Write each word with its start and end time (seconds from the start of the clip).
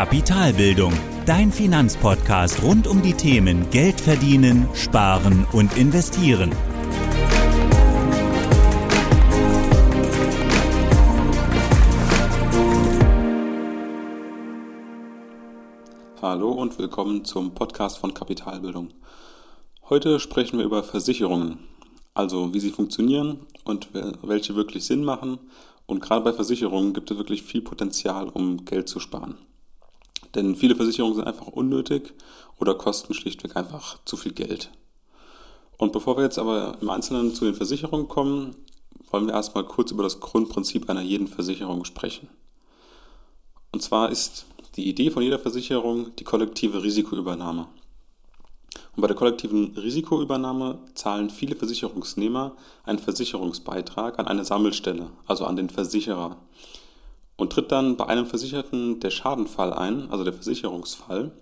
Kapitalbildung, 0.00 0.94
dein 1.26 1.52
Finanzpodcast 1.52 2.62
rund 2.62 2.86
um 2.86 3.02
die 3.02 3.12
Themen 3.12 3.68
Geld 3.68 4.00
verdienen, 4.00 4.66
sparen 4.72 5.46
und 5.52 5.76
investieren. 5.76 6.52
Hallo 16.22 16.50
und 16.52 16.78
willkommen 16.78 17.26
zum 17.26 17.52
Podcast 17.52 17.98
von 17.98 18.14
Kapitalbildung. 18.14 18.94
Heute 19.90 20.18
sprechen 20.18 20.56
wir 20.60 20.64
über 20.64 20.82
Versicherungen, 20.82 21.58
also 22.14 22.54
wie 22.54 22.60
sie 22.60 22.70
funktionieren 22.70 23.40
und 23.64 23.90
welche 24.22 24.56
wirklich 24.56 24.86
Sinn 24.86 25.04
machen. 25.04 25.40
Und 25.84 26.00
gerade 26.00 26.24
bei 26.24 26.32
Versicherungen 26.32 26.94
gibt 26.94 27.10
es 27.10 27.18
wirklich 27.18 27.42
viel 27.42 27.60
Potenzial, 27.60 28.30
um 28.30 28.64
Geld 28.64 28.88
zu 28.88 28.98
sparen. 28.98 29.34
Denn 30.34 30.54
viele 30.54 30.76
Versicherungen 30.76 31.16
sind 31.16 31.26
einfach 31.26 31.48
unnötig 31.48 32.14
oder 32.58 32.74
kosten 32.74 33.14
schlichtweg 33.14 33.56
einfach 33.56 33.98
zu 34.04 34.16
viel 34.16 34.32
Geld. 34.32 34.70
Und 35.76 35.92
bevor 35.92 36.16
wir 36.16 36.24
jetzt 36.24 36.38
aber 36.38 36.76
im 36.80 36.90
Einzelnen 36.90 37.34
zu 37.34 37.46
den 37.46 37.54
Versicherungen 37.54 38.06
kommen, 38.06 38.54
wollen 39.10 39.26
wir 39.26 39.34
erstmal 39.34 39.64
kurz 39.64 39.90
über 39.90 40.02
das 40.02 40.20
Grundprinzip 40.20 40.88
einer 40.88 41.00
jeden 41.00 41.26
Versicherung 41.26 41.84
sprechen. 41.84 42.28
Und 43.72 43.82
zwar 43.82 44.10
ist 44.10 44.46
die 44.76 44.88
Idee 44.88 45.10
von 45.10 45.22
jeder 45.22 45.38
Versicherung 45.38 46.14
die 46.16 46.24
kollektive 46.24 46.82
Risikoübernahme. 46.82 47.66
Und 48.94 49.00
bei 49.00 49.06
der 49.06 49.16
kollektiven 49.16 49.76
Risikoübernahme 49.76 50.78
zahlen 50.94 51.30
viele 51.30 51.56
Versicherungsnehmer 51.56 52.56
einen 52.84 52.98
Versicherungsbeitrag 52.98 54.18
an 54.18 54.26
eine 54.26 54.44
Sammelstelle, 54.44 55.10
also 55.26 55.44
an 55.44 55.56
den 55.56 55.70
Versicherer 55.70 56.36
und 57.40 57.54
tritt 57.54 57.72
dann 57.72 57.96
bei 57.96 58.06
einem 58.06 58.26
Versicherten 58.26 59.00
der 59.00 59.08
Schadenfall 59.08 59.72
ein, 59.72 60.10
also 60.10 60.24
der 60.24 60.34
Versicherungsfall, 60.34 61.32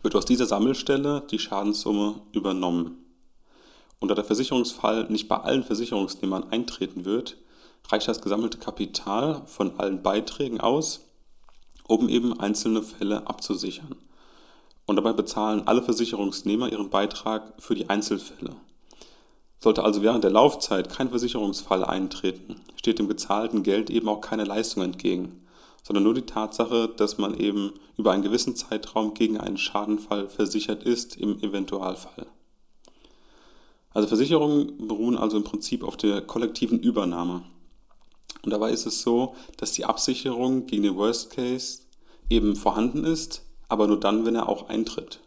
wird 0.00 0.16
aus 0.16 0.24
dieser 0.24 0.46
Sammelstelle 0.46 1.22
die 1.30 1.38
Schadenssumme 1.38 2.22
übernommen. 2.32 3.04
Und 3.98 4.08
da 4.08 4.14
der 4.14 4.24
Versicherungsfall 4.24 5.04
nicht 5.10 5.28
bei 5.28 5.36
allen 5.36 5.64
Versicherungsnehmern 5.64 6.50
eintreten 6.50 7.04
wird, 7.04 7.36
reicht 7.90 8.08
das 8.08 8.22
gesammelte 8.22 8.56
Kapital 8.56 9.42
von 9.44 9.78
allen 9.78 10.02
Beiträgen 10.02 10.62
aus, 10.62 11.02
um 11.86 12.08
eben 12.08 12.40
einzelne 12.40 12.80
Fälle 12.80 13.26
abzusichern. 13.26 13.96
Und 14.86 14.96
dabei 14.96 15.12
bezahlen 15.12 15.66
alle 15.66 15.82
Versicherungsnehmer 15.82 16.72
ihren 16.72 16.88
Beitrag 16.88 17.52
für 17.58 17.74
die 17.74 17.90
Einzelfälle. 17.90 18.56
Sollte 19.66 19.82
also 19.82 20.00
während 20.00 20.22
der 20.22 20.30
Laufzeit 20.30 20.90
kein 20.90 21.08
Versicherungsfall 21.08 21.82
eintreten, 21.82 22.60
steht 22.76 23.00
dem 23.00 23.08
gezahlten 23.08 23.64
Geld 23.64 23.90
eben 23.90 24.08
auch 24.08 24.20
keine 24.20 24.44
Leistung 24.44 24.84
entgegen, 24.84 25.44
sondern 25.82 26.04
nur 26.04 26.14
die 26.14 26.22
Tatsache, 26.22 26.88
dass 26.96 27.18
man 27.18 27.36
eben 27.36 27.72
über 27.96 28.12
einen 28.12 28.22
gewissen 28.22 28.54
Zeitraum 28.54 29.14
gegen 29.14 29.38
einen 29.38 29.58
Schadenfall 29.58 30.28
versichert 30.28 30.84
ist 30.84 31.16
im 31.16 31.42
Eventualfall. 31.42 32.28
Also 33.90 34.06
Versicherungen 34.06 34.86
beruhen 34.86 35.18
also 35.18 35.36
im 35.36 35.42
Prinzip 35.42 35.82
auf 35.82 35.96
der 35.96 36.20
kollektiven 36.20 36.78
Übernahme. 36.78 37.42
Und 38.44 38.52
dabei 38.52 38.70
ist 38.70 38.86
es 38.86 39.02
so, 39.02 39.34
dass 39.56 39.72
die 39.72 39.84
Absicherung 39.84 40.66
gegen 40.66 40.84
den 40.84 40.94
Worst 40.94 41.30
Case 41.30 41.80
eben 42.30 42.54
vorhanden 42.54 43.02
ist, 43.02 43.42
aber 43.66 43.88
nur 43.88 43.98
dann, 43.98 44.26
wenn 44.26 44.36
er 44.36 44.48
auch 44.48 44.68
eintritt. 44.68 45.18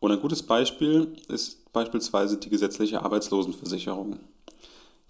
Und 0.00 0.10
ein 0.10 0.20
gutes 0.20 0.42
Beispiel 0.42 1.14
ist 1.28 1.63
beispielsweise 1.74 2.38
die 2.38 2.48
gesetzliche 2.48 3.02
Arbeitslosenversicherung. 3.02 4.20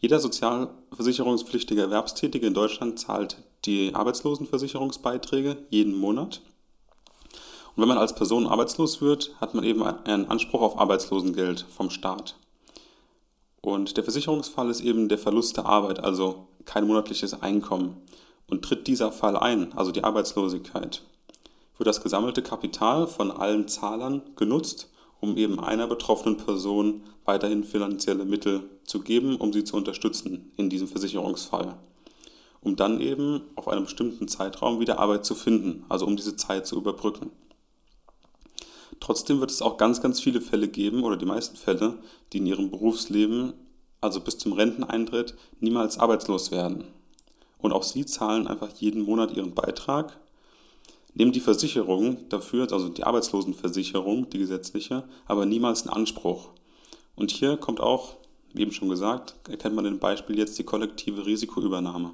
Jeder 0.00 0.18
sozialversicherungspflichtige 0.18 1.82
Erwerbstätige 1.82 2.46
in 2.46 2.54
Deutschland 2.54 2.98
zahlt 2.98 3.38
die 3.64 3.94
Arbeitslosenversicherungsbeiträge 3.94 5.56
jeden 5.70 5.96
Monat. 5.96 6.42
Und 7.76 7.82
wenn 7.82 7.88
man 7.88 7.98
als 7.98 8.14
Person 8.14 8.46
arbeitslos 8.46 9.00
wird, 9.00 9.34
hat 9.40 9.54
man 9.54 9.64
eben 9.64 9.82
einen 9.82 10.28
Anspruch 10.28 10.62
auf 10.62 10.78
Arbeitslosengeld 10.78 11.64
vom 11.74 11.90
Staat. 11.90 12.36
Und 13.60 13.96
der 13.96 14.04
Versicherungsfall 14.04 14.68
ist 14.68 14.80
eben 14.80 15.08
der 15.08 15.18
Verlust 15.18 15.56
der 15.56 15.66
Arbeit, 15.66 16.00
also 16.00 16.48
kein 16.64 16.86
monatliches 16.86 17.40
Einkommen. 17.42 17.96
Und 18.46 18.62
tritt 18.62 18.86
dieser 18.86 19.10
Fall 19.10 19.38
ein, 19.38 19.72
also 19.72 19.90
die 19.90 20.04
Arbeitslosigkeit, 20.04 21.02
wird 21.78 21.86
das 21.86 22.02
gesammelte 22.02 22.42
Kapital 22.42 23.06
von 23.06 23.30
allen 23.30 23.68
Zahlern 23.68 24.22
genutzt, 24.36 24.90
um 25.24 25.38
eben 25.38 25.58
einer 25.58 25.86
betroffenen 25.86 26.36
Person 26.36 27.02
weiterhin 27.24 27.64
finanzielle 27.64 28.26
Mittel 28.26 28.68
zu 28.84 29.00
geben, 29.00 29.36
um 29.36 29.54
sie 29.54 29.64
zu 29.64 29.74
unterstützen 29.74 30.52
in 30.58 30.68
diesem 30.68 30.86
Versicherungsfall. 30.86 31.78
Um 32.60 32.76
dann 32.76 33.00
eben 33.00 33.40
auf 33.54 33.66
einem 33.68 33.84
bestimmten 33.84 34.28
Zeitraum 34.28 34.80
wieder 34.80 34.98
Arbeit 34.98 35.24
zu 35.24 35.34
finden, 35.34 35.84
also 35.88 36.06
um 36.06 36.16
diese 36.16 36.36
Zeit 36.36 36.66
zu 36.66 36.76
überbrücken. 36.76 37.30
Trotzdem 39.00 39.40
wird 39.40 39.50
es 39.50 39.62
auch 39.62 39.78
ganz, 39.78 40.02
ganz 40.02 40.20
viele 40.20 40.42
Fälle 40.42 40.68
geben, 40.68 41.04
oder 41.04 41.16
die 41.16 41.26
meisten 41.26 41.56
Fälle, 41.56 41.98
die 42.32 42.38
in 42.38 42.46
ihrem 42.46 42.70
Berufsleben, 42.70 43.54
also 44.02 44.20
bis 44.20 44.36
zum 44.36 44.52
Renteneintritt, 44.52 45.34
niemals 45.60 45.98
arbeitslos 45.98 46.50
werden. 46.50 46.84
Und 47.58 47.72
auch 47.72 47.82
sie 47.82 48.04
zahlen 48.04 48.46
einfach 48.46 48.68
jeden 48.76 49.02
Monat 49.02 49.32
ihren 49.32 49.54
Beitrag 49.54 50.18
nehmen 51.14 51.32
die 51.32 51.40
Versicherung 51.40 52.28
dafür, 52.28 52.70
also 52.72 52.88
die 52.88 53.04
Arbeitslosenversicherung, 53.04 54.28
die 54.30 54.38
gesetzliche, 54.38 55.04
aber 55.26 55.46
niemals 55.46 55.82
in 55.82 55.90
Anspruch. 55.90 56.50
Und 57.14 57.30
hier 57.30 57.56
kommt 57.56 57.80
auch, 57.80 58.16
wie 58.52 58.62
eben 58.62 58.72
schon 58.72 58.88
gesagt, 58.88 59.36
erkennt 59.48 59.76
man 59.76 59.86
im 59.86 59.98
Beispiel 59.98 60.38
jetzt 60.38 60.58
die 60.58 60.64
kollektive 60.64 61.24
Risikoübernahme. 61.24 62.12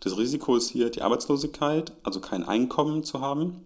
Das 0.00 0.18
Risiko 0.18 0.56
ist 0.56 0.70
hier 0.70 0.90
die 0.90 1.02
Arbeitslosigkeit, 1.02 1.92
also 2.02 2.20
kein 2.20 2.44
Einkommen 2.44 3.04
zu 3.04 3.20
haben. 3.20 3.64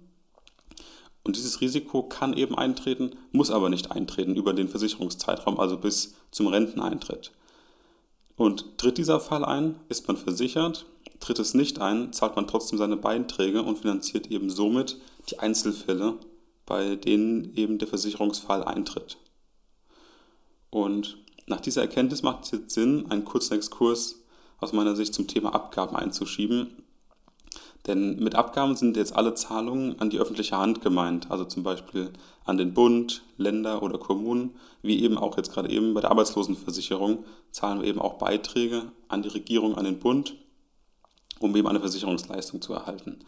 Und 1.25 1.37
dieses 1.37 1.61
Risiko 1.61 2.03
kann 2.05 2.35
eben 2.35 2.57
eintreten, 2.57 3.11
muss 3.33 3.51
aber 3.51 3.69
nicht 3.71 3.91
eintreten 3.91 4.37
über 4.37 4.53
den 4.53 4.69
Versicherungszeitraum, 4.69 5.59
also 5.59 5.77
bis 5.77 6.15
zum 6.31 6.47
Renteneintritt. 6.47 7.33
Und 8.37 8.79
tritt 8.79 8.99
dieser 8.99 9.19
Fall 9.19 9.45
ein, 9.45 9.81
ist 9.89 10.07
man 10.07 10.17
versichert 10.17 10.87
Tritt 11.21 11.39
es 11.39 11.55
nicht 11.55 11.81
ein, 11.81 12.13
zahlt 12.13 12.37
man 12.37 12.47
trotzdem 12.47 12.79
seine 12.79 12.97
Beiträge 12.97 13.63
und 13.63 13.79
finanziert 13.79 14.31
eben 14.31 14.51
somit 14.51 14.99
die 15.31 15.39
Einzelfälle, 15.39 16.15
bei 16.65 16.97
denen 16.97 17.55
eben 17.57 17.79
der 17.79 17.89
Versicherungsfall 17.89 18.63
eintritt. 18.65 19.19
Und 20.71 21.19
nach 21.47 21.61
dieser 21.61 21.83
Erkenntnis 21.83 22.23
macht 22.23 22.45
es 22.45 22.51
jetzt 22.51 22.75
Sinn, 22.75 23.07
einen 23.11 23.25
kurzen 23.25 23.55
Exkurs 23.55 24.23
aus 24.59 24.73
meiner 24.73 24.95
Sicht 24.97 25.15
zum 25.15 25.27
Thema 25.27 25.55
Abgaben 25.55 25.97
einzuschieben. 25.97 26.83
Denn 27.87 28.19
mit 28.19 28.35
Abgaben 28.35 28.77
sind 28.77 28.97
jetzt 28.97 29.17
alle 29.17 29.35
Zahlungen 29.35 29.99
an 29.99 30.11
die 30.11 30.19
öffentliche 30.19 30.59
Hand 30.59 30.83
gemeint, 30.83 31.31
also 31.31 31.45
zum 31.45 31.63
Beispiel 31.63 32.11
an 32.45 32.59
den 32.59 32.75
Bund, 32.75 33.23
Länder 33.39 33.83
oder 33.83 33.99
Kommunen, 33.99 34.57
wie 34.83 35.03
eben 35.03 35.17
auch 35.17 35.37
jetzt 35.39 35.53
gerade 35.53 35.71
eben 35.71 35.95
bei 35.95 36.03
der 36.03 36.11
Arbeitslosenversicherung 36.11 37.25
zahlen 37.51 37.81
wir 37.81 37.89
eben 37.89 38.01
auch 38.01 38.19
Beiträge 38.19 38.93
an 39.09 39.23
die 39.23 39.29
Regierung, 39.29 39.77
an 39.77 39.85
den 39.85 39.99
Bund 39.99 40.35
um 41.41 41.55
eben 41.57 41.69
eine 41.69 41.81
Versicherungsleistung 41.81 42.61
zu 42.63 42.73
erhalten. 42.73 43.21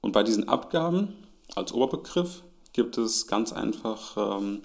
Und 0.00 0.12
bei 0.12 0.22
diesen 0.22 0.48
Abgaben 0.48 1.14
als 1.54 1.72
Oberbegriff 1.72 2.42
gibt 2.72 2.98
es 2.98 3.26
ganz 3.26 3.52
einfach 3.52 4.16
ähm, 4.38 4.60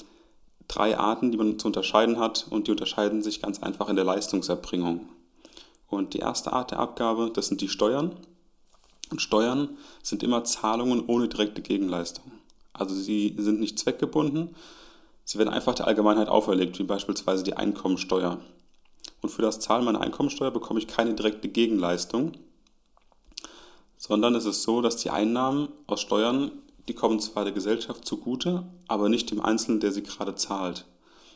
drei 0.67 0.97
Arten, 0.97 1.31
die 1.31 1.37
man 1.37 1.59
zu 1.59 1.67
unterscheiden 1.67 2.19
hat 2.19 2.47
und 2.49 2.67
die 2.67 2.71
unterscheiden 2.71 3.21
sich 3.21 3.41
ganz 3.41 3.61
einfach 3.61 3.89
in 3.89 3.95
der 3.95 4.05
Leistungserbringung. 4.05 5.09
Und 5.87 6.13
die 6.13 6.19
erste 6.19 6.53
Art 6.53 6.71
der 6.71 6.79
Abgabe, 6.79 7.31
das 7.33 7.47
sind 7.47 7.61
die 7.61 7.69
Steuern. 7.69 8.15
Und 9.09 9.21
Steuern 9.21 9.77
sind 10.01 10.23
immer 10.23 10.45
Zahlungen 10.45 11.05
ohne 11.05 11.27
direkte 11.27 11.61
Gegenleistung. 11.61 12.31
Also 12.71 12.95
sie 12.95 13.35
sind 13.37 13.59
nicht 13.59 13.77
zweckgebunden, 13.77 14.55
sie 15.25 15.37
werden 15.37 15.49
einfach 15.49 15.75
der 15.75 15.87
Allgemeinheit 15.87 16.29
auferlegt, 16.29 16.79
wie 16.79 16.83
beispielsweise 16.83 17.43
die 17.43 17.55
Einkommensteuer. 17.55 18.39
Und 19.21 19.29
für 19.29 19.41
das 19.41 19.59
Zahlen 19.59 19.83
meiner 19.83 20.01
Einkommensteuer 20.01 20.51
bekomme 20.51 20.79
ich 20.79 20.87
keine 20.87 21.13
direkte 21.13 21.49
Gegenleistung, 21.49 22.31
sondern 24.01 24.33
es 24.33 24.45
ist 24.45 24.63
so, 24.63 24.81
dass 24.81 24.95
die 24.95 25.11
Einnahmen 25.11 25.67
aus 25.85 26.01
Steuern, 26.01 26.51
die 26.87 26.95
kommen 26.95 27.19
zwar 27.19 27.43
der 27.43 27.53
Gesellschaft 27.53 28.03
zugute, 28.03 28.63
aber 28.87 29.09
nicht 29.09 29.29
dem 29.29 29.39
Einzelnen, 29.39 29.79
der 29.79 29.91
sie 29.91 30.01
gerade 30.01 30.33
zahlt. 30.33 30.85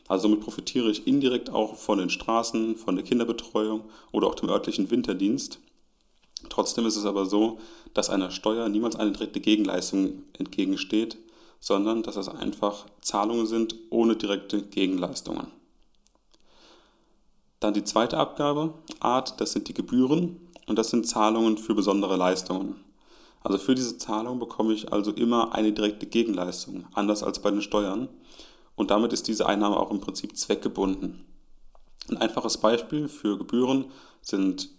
Also 0.08 0.24
somit 0.24 0.42
profitiere 0.42 0.90
ich 0.90 1.06
indirekt 1.06 1.52
auch 1.52 1.76
von 1.76 2.00
den 2.00 2.10
Straßen, 2.10 2.76
von 2.76 2.96
der 2.96 3.06
Kinderbetreuung 3.06 3.82
oder 4.12 4.26
auch 4.26 4.34
dem 4.34 4.50
örtlichen 4.50 4.90
Winterdienst. 4.90 5.60
Trotzdem 6.50 6.88
ist 6.88 6.96
es 6.96 7.06
aber 7.06 7.28
so, 7.28 7.60
dass 7.94 8.10
einer 8.10 8.32
Steuer 8.32 8.68
niemals 8.68 8.96
eine 8.96 9.12
direkte 9.12 9.42
Gegenleistung 9.42 10.24
entgegensteht, 10.34 11.18
sondern 11.60 12.02
dass 12.02 12.16
es 12.16 12.30
einfach 12.30 12.88
Zahlungen 13.00 13.46
sind 13.46 13.76
ohne 13.92 14.16
direkte 14.16 14.64
Gegenleistungen. 14.64 15.52
Dann 17.60 17.76
die 17.76 17.84
zweite 17.84 18.18
Abgabeart, 18.18 19.40
das 19.40 19.52
sind 19.52 19.68
die 19.68 19.76
Gebühren 19.76 20.45
und 20.68 20.78
das 20.78 20.90
sind 20.90 21.08
Zahlungen 21.08 21.58
für 21.58 21.76
besondere 21.76 22.18
Leistungen. 22.18 22.84
Also 23.44 23.60
für 23.60 23.76
diese 23.76 23.98
Zahlung 23.98 24.40
bekomme 24.40 24.74
ich 24.74 24.92
also 24.92 25.12
immer 25.12 25.54
eine 25.54 25.72
direkte 25.72 26.08
Gegenleistung, 26.08 26.88
anders 26.94 27.22
als 27.22 27.40
bei 27.40 27.52
den 27.52 27.62
Steuern. 27.62 28.10
Und 28.76 28.92
damit 28.92 29.14
ist 29.14 29.28
diese 29.28 29.46
Einnahme 29.46 29.78
auch 29.78 29.92
im 29.92 30.02
Prinzip 30.02 30.36
zweckgebunden. 30.36 31.26
Ein 32.10 32.18
einfaches 32.18 32.58
Beispiel 32.58 33.08
für 33.08 33.38
Gebühren 33.38 33.86
sind 34.22 34.70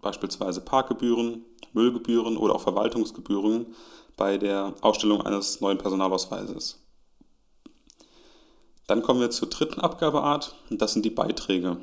beispielsweise 0.00 0.60
Parkgebühren, 0.62 1.44
Müllgebühren 1.72 2.36
oder 2.36 2.54
auch 2.54 2.62
Verwaltungsgebühren 2.62 3.74
bei 4.16 4.38
der 4.38 4.74
Ausstellung 4.80 5.22
eines 5.22 5.60
neuen 5.60 5.78
Personalausweises. 5.78 6.82
Dann 8.86 9.02
kommen 9.02 9.20
wir 9.20 9.30
zur 9.30 9.48
dritten 9.48 9.80
Abgabeart 9.80 10.54
und 10.70 10.80
das 10.80 10.92
sind 10.92 11.04
die 11.04 11.10
Beiträge. 11.10 11.80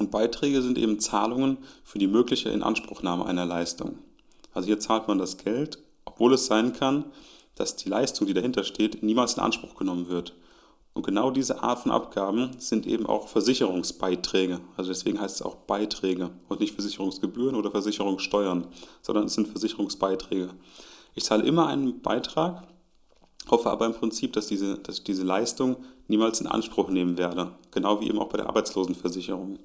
Und 0.00 0.10
Beiträge 0.10 0.62
sind 0.62 0.78
eben 0.78 0.98
Zahlungen 0.98 1.58
für 1.84 1.98
die 1.98 2.06
mögliche 2.06 2.48
Inanspruchnahme 2.48 3.26
einer 3.26 3.44
Leistung. 3.44 3.98
Also 4.54 4.66
hier 4.66 4.80
zahlt 4.80 5.08
man 5.08 5.18
das 5.18 5.36
Geld, 5.36 5.78
obwohl 6.06 6.32
es 6.32 6.46
sein 6.46 6.72
kann, 6.72 7.04
dass 7.54 7.76
die 7.76 7.90
Leistung, 7.90 8.26
die 8.26 8.32
dahinter 8.32 8.64
steht, 8.64 9.02
niemals 9.02 9.34
in 9.34 9.42
Anspruch 9.42 9.74
genommen 9.74 10.08
wird. 10.08 10.34
Und 10.94 11.04
genau 11.04 11.30
diese 11.30 11.62
Art 11.62 11.80
von 11.80 11.92
Abgaben 11.92 12.58
sind 12.58 12.86
eben 12.86 13.04
auch 13.04 13.28
Versicherungsbeiträge. 13.28 14.60
Also 14.78 14.90
deswegen 14.90 15.20
heißt 15.20 15.36
es 15.36 15.42
auch 15.42 15.54
Beiträge 15.54 16.30
und 16.48 16.60
nicht 16.60 16.74
Versicherungsgebühren 16.74 17.54
oder 17.54 17.70
Versicherungssteuern, 17.70 18.68
sondern 19.02 19.26
es 19.26 19.34
sind 19.34 19.48
Versicherungsbeiträge. 19.48 20.48
Ich 21.14 21.24
zahle 21.24 21.44
immer 21.44 21.66
einen 21.66 22.00
Beitrag, 22.00 22.66
hoffe 23.50 23.70
aber 23.70 23.84
im 23.84 23.92
Prinzip, 23.92 24.32
dass, 24.32 24.46
diese, 24.46 24.78
dass 24.78 24.98
ich 24.98 25.04
diese 25.04 25.24
Leistung 25.24 25.76
niemals 26.08 26.40
in 26.40 26.46
Anspruch 26.46 26.88
nehmen 26.88 27.18
werde. 27.18 27.52
Genau 27.70 28.00
wie 28.00 28.08
eben 28.08 28.18
auch 28.18 28.30
bei 28.30 28.38
der 28.38 28.48
Arbeitslosenversicherung. 28.48 29.58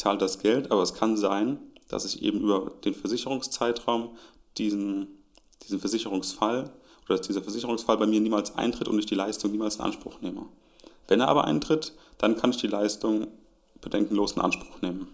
Zahle 0.00 0.18
das 0.18 0.38
Geld, 0.38 0.70
aber 0.70 0.82
es 0.82 0.94
kann 0.94 1.16
sein, 1.16 1.58
dass 1.88 2.06
ich 2.06 2.22
eben 2.22 2.40
über 2.40 2.72
den 2.84 2.94
Versicherungszeitraum 2.94 4.16
diesen, 4.56 5.08
diesen 5.62 5.78
Versicherungsfall 5.78 6.70
oder 7.04 7.18
dass 7.18 7.26
dieser 7.26 7.42
Versicherungsfall 7.42 7.98
bei 7.98 8.06
mir 8.06 8.20
niemals 8.20 8.56
eintritt 8.56 8.88
und 8.88 8.98
ich 8.98 9.06
die 9.06 9.14
Leistung 9.14 9.50
niemals 9.50 9.76
in 9.76 9.82
Anspruch 9.82 10.20
nehme. 10.22 10.46
Wenn 11.06 11.20
er 11.20 11.28
aber 11.28 11.44
eintritt, 11.44 11.92
dann 12.16 12.36
kann 12.36 12.50
ich 12.50 12.56
die 12.56 12.66
Leistung 12.66 13.26
bedenkenlos 13.80 14.32
in 14.32 14.40
Anspruch 14.40 14.80
nehmen. 14.80 15.08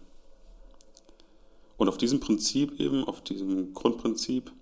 Und 1.79 1.89
auf 1.89 1.99
diesem 1.99 2.21
Prinzip 2.21 2.79
eben, 2.79 3.05
auf 3.05 3.23
diesem 3.23 3.75
Grundprinzip, 3.75 4.53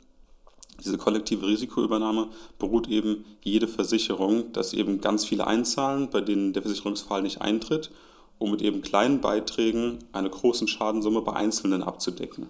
diese 0.83 0.97
kollektive 0.97 1.47
Risikoübernahme 1.47 2.31
beruht 2.59 2.89
eben 2.89 3.25
jede 3.43 3.69
Versicherung, 3.69 4.53
dass 4.53 4.73
eben 4.73 5.01
ganz 5.01 5.25
viele 5.25 5.47
einzahlen, 5.47 6.11
bei 6.11 6.21
denen 6.21 6.53
der 6.53 6.63
Versicherungsfall 6.63 7.23
nicht 7.23 7.41
eintritt, 7.43 7.91
um 8.45 8.51
mit 8.51 8.63
eben 8.63 8.83
kleinen 8.83 9.21
Beiträgen 9.21 10.05
eine 10.13 10.29
große 10.29 10.69
Schadensumme 10.69 11.23
bei 11.23 11.33
Einzelnen 11.33 11.83
abzudecken. 11.83 12.47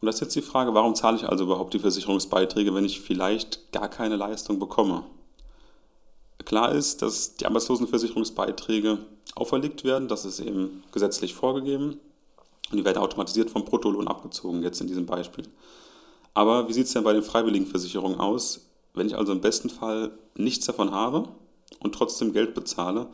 Und 0.00 0.06
das 0.06 0.16
ist 0.16 0.20
jetzt 0.20 0.36
die 0.36 0.42
Frage, 0.42 0.74
warum 0.74 0.96
zahle 0.96 1.16
ich 1.16 1.28
also 1.28 1.44
überhaupt 1.44 1.74
die 1.74 1.78
Versicherungsbeiträge, 1.78 2.74
wenn 2.74 2.84
ich 2.84 3.00
vielleicht 3.00 3.70
gar 3.70 3.88
keine 3.88 4.16
Leistung 4.16 4.58
bekomme? 4.58 5.04
Klar 6.44 6.72
ist, 6.72 7.02
dass 7.02 7.36
die 7.36 7.46
Arbeitslosenversicherungsbeiträge 7.46 8.98
auferlegt 9.36 9.84
werden, 9.84 10.08
das 10.08 10.24
ist 10.24 10.40
eben 10.40 10.82
gesetzlich 10.90 11.34
vorgegeben 11.34 12.00
und 12.70 12.78
die 12.78 12.84
werden 12.84 12.98
automatisiert 12.98 13.50
vom 13.50 13.64
Bruttolohn 13.64 14.08
abgezogen, 14.08 14.62
jetzt 14.62 14.80
in 14.80 14.88
diesem 14.88 15.06
Beispiel. 15.06 15.44
Aber 16.34 16.68
wie 16.68 16.72
sieht 16.72 16.86
es 16.86 16.92
denn 16.94 17.04
bei 17.04 17.12
den 17.12 17.22
freiwilligen 17.22 17.66
Versicherungen 17.66 18.18
aus? 18.18 18.66
Wenn 18.94 19.06
ich 19.06 19.16
also 19.16 19.32
im 19.32 19.40
besten 19.40 19.70
Fall 19.70 20.10
nichts 20.34 20.66
davon 20.66 20.90
habe 20.90 21.28
und 21.78 21.94
trotzdem 21.94 22.32
Geld 22.32 22.54
bezahle, 22.54 23.08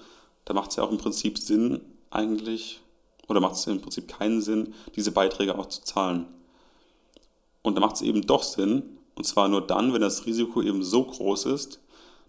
dann 0.47 0.57
macht 0.57 0.71
es 0.71 0.77
ja 0.77 0.85
auch 0.85 0.91
im 0.91 0.99
Prinzip 0.99 1.39
Sinn, 1.39 1.83
eigentlich, 2.11 2.81
oder 3.29 3.41
macht 3.41 3.57
es 3.57 3.67
im 3.67 3.83
Prinzip 3.83 4.09
keinen 4.09 4.41
Sinn, 4.41 4.73
diese 4.95 5.13
Beiträge 5.13 5.59
auch 5.59 5.67
zu 5.67 5.83
zahlen. 5.83 6.27
Und 7.63 7.75
da 7.75 7.81
macht 7.81 7.97
es 7.97 8.03
eben 8.03 8.23
doch 8.23 8.43
Sinn, 8.43 8.83
und 9.17 9.25
zwar 9.27 9.49
nur 9.49 9.61
dann, 9.61 9.93
wenn 9.93 10.01
das 10.01 10.25
Risiko 10.25 10.63
eben 10.63 10.83
so 10.83 11.05
groß 11.05 11.47
ist, 11.47 11.81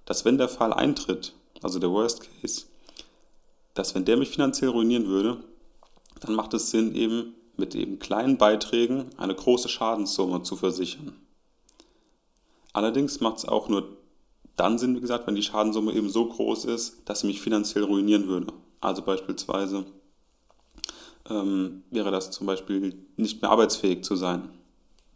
dass 0.06 0.26
wenn 0.26 0.38
der 0.38 0.50
Fall 0.50 0.74
eintritt, 0.74 1.34
also 1.62 1.80
der 1.80 1.92
Worst 1.92 2.22
Case, 2.22 2.66
dass 3.74 3.94
wenn 3.94 4.06
der 4.06 4.18
mich 4.18 4.30
finanziell 4.30 4.72
ruinieren 4.72 5.08
würde, 5.08 5.38
dann 6.22 6.34
macht 6.34 6.54
es 6.54 6.72
Sinn, 6.72 6.96
eben 6.96 7.36
mit 7.56 7.76
eben 7.76 8.00
kleinen 8.00 8.38
Beiträgen 8.38 9.10
eine 9.18 9.36
große 9.36 9.70
Schadenssumme 9.70 10.44
zu 10.44 10.56
versichern. 10.56 11.16
Allerdings 12.74 13.20
macht 13.20 13.38
es 13.38 13.46
auch 13.46 13.70
nur 13.70 13.97
dann 14.58 14.78
Sinn, 14.78 14.96
wie 14.96 15.02
gesagt, 15.02 15.26
wenn 15.28 15.36
die 15.36 15.44
Schadenssumme 15.44 15.94
eben 15.94 16.10
so 16.10 16.28
groß 16.28 16.66
ist, 16.66 16.98
dass 17.06 17.22
sie 17.22 17.28
mich 17.28 17.42
finanziell 17.42 17.86
ruinieren 17.86 18.28
würde. 18.28 18.54
Also 18.82 19.02
beispielsweise 19.02 19.86
ähm, 21.30 21.84
wäre 21.90 22.12
das 22.12 22.32
zum 22.32 22.46
Beispiel 22.46 22.96
nicht 23.16 23.42
mehr 23.42 23.52
arbeitsfähig 23.52 24.04
zu 24.04 24.16
sein 24.16 24.50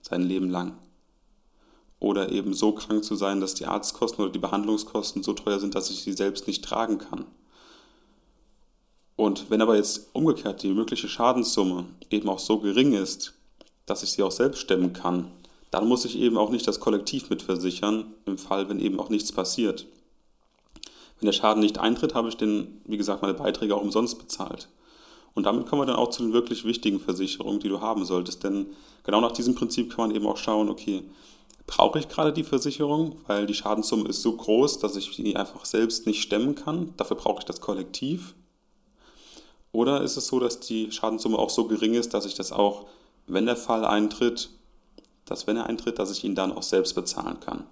sein 0.02 0.24
Leben 0.24 0.50
lang. 0.50 0.78
Oder 2.00 2.32
eben 2.32 2.54
so 2.54 2.72
krank 2.72 3.04
zu 3.04 3.16
sein, 3.16 3.40
dass 3.40 3.54
die 3.54 3.66
Arztkosten 3.66 4.24
oder 4.24 4.34
die 4.34 4.40
Behandlungskosten 4.40 5.24
so 5.24 5.34
teuer 5.34 5.60
sind, 5.60 5.76
dass 5.76 5.92
ich 5.92 6.04
sie 6.04 6.14
selbst 6.14 6.48
nicht 6.48 6.66
tragen 6.66 6.98
kann. 6.98 7.26
Und 9.16 9.50
wenn 9.52 9.62
aber 9.62 9.76
jetzt 9.76 10.10
umgekehrt 10.14 10.64
die 10.64 10.74
mögliche 10.74 11.08
Schadenssumme 11.08 11.86
eben 12.10 12.28
auch 12.28 12.40
so 12.40 12.60
gering 12.60 12.94
ist, 12.94 13.34
dass 13.86 14.02
ich 14.02 14.12
sie 14.12 14.24
auch 14.24 14.32
selbst 14.32 14.60
stemmen 14.60 14.94
kann, 14.94 15.32
dann 15.72 15.88
muss 15.88 16.06
ich 16.06 16.20
eben 16.20 16.38
auch 16.38 16.52
nicht 16.52 16.68
das 16.68 16.80
Kollektiv 16.80 17.30
mitversichern, 17.30 18.14
im 18.26 18.38
Fall, 18.38 18.70
wenn 18.70 18.80
eben 18.80 19.00
auch 19.00 19.10
nichts 19.10 19.32
passiert. 19.32 19.88
Wenn 21.20 21.28
der 21.28 21.34
Schaden 21.34 21.62
nicht 21.62 21.78
eintritt, 21.78 22.14
habe 22.14 22.30
ich 22.30 22.38
den, 22.38 22.82
wie 22.86 22.98
gesagt, 22.98 23.22
meine 23.22 23.34
Beiträge 23.34 23.76
auch 23.76 23.82
umsonst 23.82 24.20
bezahlt. 24.20 24.68
Und 25.34 25.46
damit 25.46 25.68
kommen 25.68 25.82
wir 25.82 25.86
dann 25.86 25.96
auch 25.96 26.10
zu 26.10 26.24
den 26.24 26.34
wirklich 26.34 26.66
wichtigen 26.66 27.00
Versicherungen, 27.00 27.60
die 27.60 27.70
du 27.70 27.80
haben 27.80 28.04
solltest. 28.06 28.44
Denn 28.44 28.68
genau 29.04 29.22
nach 29.22 29.32
diesem 29.32 29.56
Prinzip 29.56 29.90
kann 29.90 30.08
man 30.08 30.16
eben 30.16 30.28
auch 30.28 30.38
schauen, 30.38 30.70
okay, 30.70 31.04
brauche 31.68 32.00
ich 32.00 32.10
gerade 32.10 32.34
die 32.34 32.44
Versicherung, 32.44 33.16
weil 33.28 33.46
die 33.46 33.54
Schadenssumme 33.54 34.10
ist 34.10 34.22
so 34.22 34.36
groß, 34.36 34.80
dass 34.80 34.98
ich 34.98 35.16
die 35.16 35.38
einfach 35.38 35.64
selbst 35.64 36.06
nicht 36.06 36.22
stemmen 36.22 36.56
kann. 36.56 36.94
Dafür 36.98 37.16
brauche 37.16 37.40
ich 37.40 37.46
das 37.46 37.62
Kollektiv. 37.62 38.34
Oder 39.72 40.02
ist 40.02 40.18
es 40.18 40.28
so, 40.28 40.40
dass 40.40 40.60
die 40.60 40.92
Schadenssumme 40.92 41.40
auch 41.40 41.50
so 41.50 41.66
gering 41.66 41.94
ist, 41.94 42.14
dass 42.14 42.26
ich 42.26 42.34
das 42.34 42.52
auch, 42.52 42.88
wenn 43.26 43.46
der 43.46 43.56
Fall 43.56 43.86
eintritt, 43.86 44.50
dass 45.32 45.48
wenn 45.48 45.58
er 45.58 45.66
eintritt, 45.66 45.98
dass 45.98 46.12
ich 46.12 46.24
ihn 46.24 46.36
dann 46.36 46.52
auch 46.52 46.64
selbst 46.64 46.94
bezahlen 46.94 47.40
kann. 47.40 47.64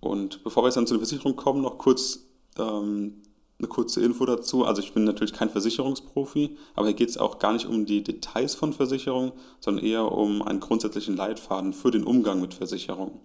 Und 0.00 0.44
bevor 0.44 0.62
wir 0.62 0.68
jetzt 0.68 0.76
dann 0.76 0.86
zu 0.86 0.94
der 0.94 1.00
Versicherung 1.00 1.36
kommen, 1.36 1.62
noch 1.62 1.78
kurz 1.78 2.20
ähm, 2.58 3.22
eine 3.62 3.68
kurze 3.68 4.02
Info 4.02 4.26
dazu. 4.26 4.64
Also 4.64 4.82
ich 4.82 4.92
bin 4.92 5.04
natürlich 5.04 5.32
kein 5.32 5.48
Versicherungsprofi, 5.48 6.56
aber 6.74 6.88
hier 6.88 6.96
geht 6.96 7.08
es 7.08 7.18
auch 7.18 7.38
gar 7.38 7.52
nicht 7.52 7.66
um 7.66 7.86
die 7.86 8.02
Details 8.02 8.54
von 8.54 8.72
Versicherungen, 8.72 9.32
sondern 9.60 9.84
eher 9.84 10.10
um 10.10 10.42
einen 10.42 10.60
grundsätzlichen 10.60 11.16
Leitfaden 11.16 11.72
für 11.72 11.90
den 11.90 12.04
Umgang 12.04 12.40
mit 12.40 12.54
Versicherungen. 12.54 13.20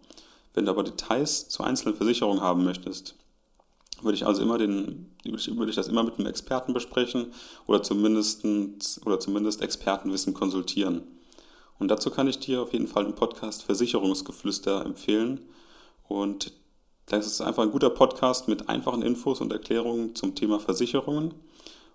Wenn 0.53 0.65
du 0.65 0.71
aber 0.71 0.83
Details 0.83 1.49
zu 1.49 1.63
einzelnen 1.63 1.95
Versicherungen 1.95 2.41
haben 2.41 2.63
möchtest, 2.63 3.15
würde 4.01 4.15
ich 4.15 4.27
also 4.27 4.43
immer 4.43 4.59
den, 4.59 5.11
würde 5.23 5.69
ich 5.69 5.75
das 5.75 5.87
immer 5.87 6.03
mit 6.03 6.19
einem 6.19 6.27
Experten 6.27 6.73
besprechen 6.73 7.33
oder 7.65 7.81
zumindest, 7.81 8.45
oder 9.05 9.19
zumindest 9.19 9.63
Expertenwissen 9.63 10.35
konsultieren. 10.35 11.01
Und 11.79 11.89
dazu 11.89 12.09
kann 12.09 12.27
ich 12.27 12.39
dir 12.39 12.61
auf 12.61 12.73
jeden 12.73 12.87
Fall 12.87 13.05
den 13.05 13.15
Podcast 13.15 13.63
Versicherungsgeflüster 13.63 14.85
empfehlen. 14.85 15.41
Und 16.07 16.53
das 17.05 17.25
ist 17.25 17.41
einfach 17.41 17.63
ein 17.63 17.71
guter 17.71 17.89
Podcast 17.89 18.47
mit 18.47 18.69
einfachen 18.69 19.01
Infos 19.01 19.41
und 19.41 19.51
Erklärungen 19.51 20.15
zum 20.15 20.35
Thema 20.35 20.59
Versicherungen. 20.59 21.33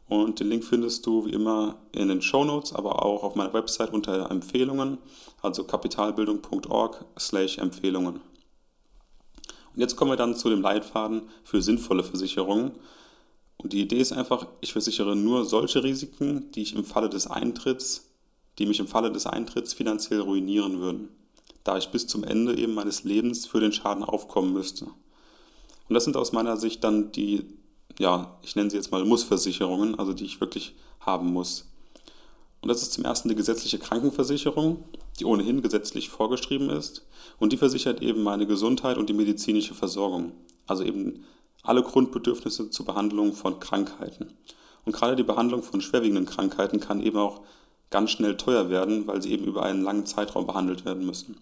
Und 0.08 0.40
den 0.40 0.48
Link 0.48 0.64
findest 0.64 1.06
du 1.06 1.24
wie 1.24 1.32
immer 1.32 1.76
in 1.92 2.08
den 2.08 2.22
Show 2.22 2.44
Notes, 2.44 2.74
aber 2.74 3.04
auch 3.04 3.22
auf 3.22 3.34
meiner 3.34 3.52
Website 3.52 3.92
unter 3.92 4.30
Empfehlungen, 4.30 4.98
also 5.40 5.64
kapitalbildung.org/empfehlungen. 5.64 8.20
Und 9.74 9.80
jetzt 9.80 9.96
kommen 9.96 10.10
wir 10.10 10.16
dann 10.16 10.36
zu 10.36 10.50
dem 10.50 10.60
Leitfaden 10.60 11.22
für 11.44 11.62
sinnvolle 11.62 12.04
Versicherungen. 12.04 12.72
Und 13.56 13.72
die 13.72 13.80
Idee 13.80 14.00
ist 14.00 14.12
einfach, 14.12 14.46
ich 14.60 14.72
versichere 14.72 15.16
nur 15.16 15.44
solche 15.44 15.82
Risiken, 15.82 16.50
die 16.52 16.62
ich 16.62 16.74
im 16.74 16.84
Falle 16.84 17.08
des 17.08 17.26
Eintritts, 17.26 18.11
die 18.58 18.66
mich 18.66 18.80
im 18.80 18.86
Falle 18.86 19.10
des 19.12 19.26
Eintritts 19.26 19.72
finanziell 19.72 20.20
ruinieren 20.20 20.80
würden 20.80 21.08
da 21.64 21.78
ich 21.78 21.90
bis 21.90 22.06
zum 22.06 22.24
Ende 22.24 22.56
eben 22.56 22.74
meines 22.74 23.04
Lebens 23.04 23.46
für 23.46 23.60
den 23.60 23.72
Schaden 23.72 24.04
aufkommen 24.04 24.52
müsste. 24.52 24.86
Und 24.86 25.94
das 25.94 26.04
sind 26.04 26.16
aus 26.16 26.32
meiner 26.32 26.56
Sicht 26.56 26.82
dann 26.84 27.12
die, 27.12 27.44
ja, 27.98 28.38
ich 28.42 28.56
nenne 28.56 28.70
sie 28.70 28.76
jetzt 28.76 28.90
mal 28.90 29.04
Mussversicherungen, 29.04 29.98
also 29.98 30.12
die 30.12 30.24
ich 30.24 30.40
wirklich 30.40 30.74
haben 31.00 31.32
muss. 31.32 31.68
Und 32.60 32.68
das 32.68 32.82
ist 32.82 32.92
zum 32.92 33.04
ersten 33.04 33.28
die 33.28 33.34
gesetzliche 33.34 33.78
Krankenversicherung, 33.78 34.84
die 35.18 35.24
ohnehin 35.24 35.62
gesetzlich 35.62 36.10
vorgeschrieben 36.10 36.70
ist. 36.70 37.04
Und 37.38 37.52
die 37.52 37.56
versichert 37.56 38.00
eben 38.02 38.22
meine 38.22 38.46
Gesundheit 38.46 38.98
und 38.98 39.08
die 39.08 39.14
medizinische 39.14 39.74
Versorgung. 39.74 40.32
Also 40.66 40.84
eben 40.84 41.24
alle 41.62 41.82
Grundbedürfnisse 41.82 42.70
zur 42.70 42.86
Behandlung 42.86 43.34
von 43.34 43.58
Krankheiten. 43.58 44.32
Und 44.84 44.92
gerade 44.92 45.16
die 45.16 45.22
Behandlung 45.22 45.62
von 45.62 45.80
schwerwiegenden 45.80 46.26
Krankheiten 46.26 46.80
kann 46.80 47.02
eben 47.02 47.18
auch 47.18 47.42
ganz 47.92 48.10
schnell 48.10 48.36
teuer 48.36 48.68
werden, 48.70 49.06
weil 49.06 49.22
sie 49.22 49.30
eben 49.30 49.44
über 49.44 49.62
einen 49.62 49.82
langen 49.82 50.06
Zeitraum 50.06 50.46
behandelt 50.46 50.84
werden 50.84 51.06
müssen. 51.06 51.36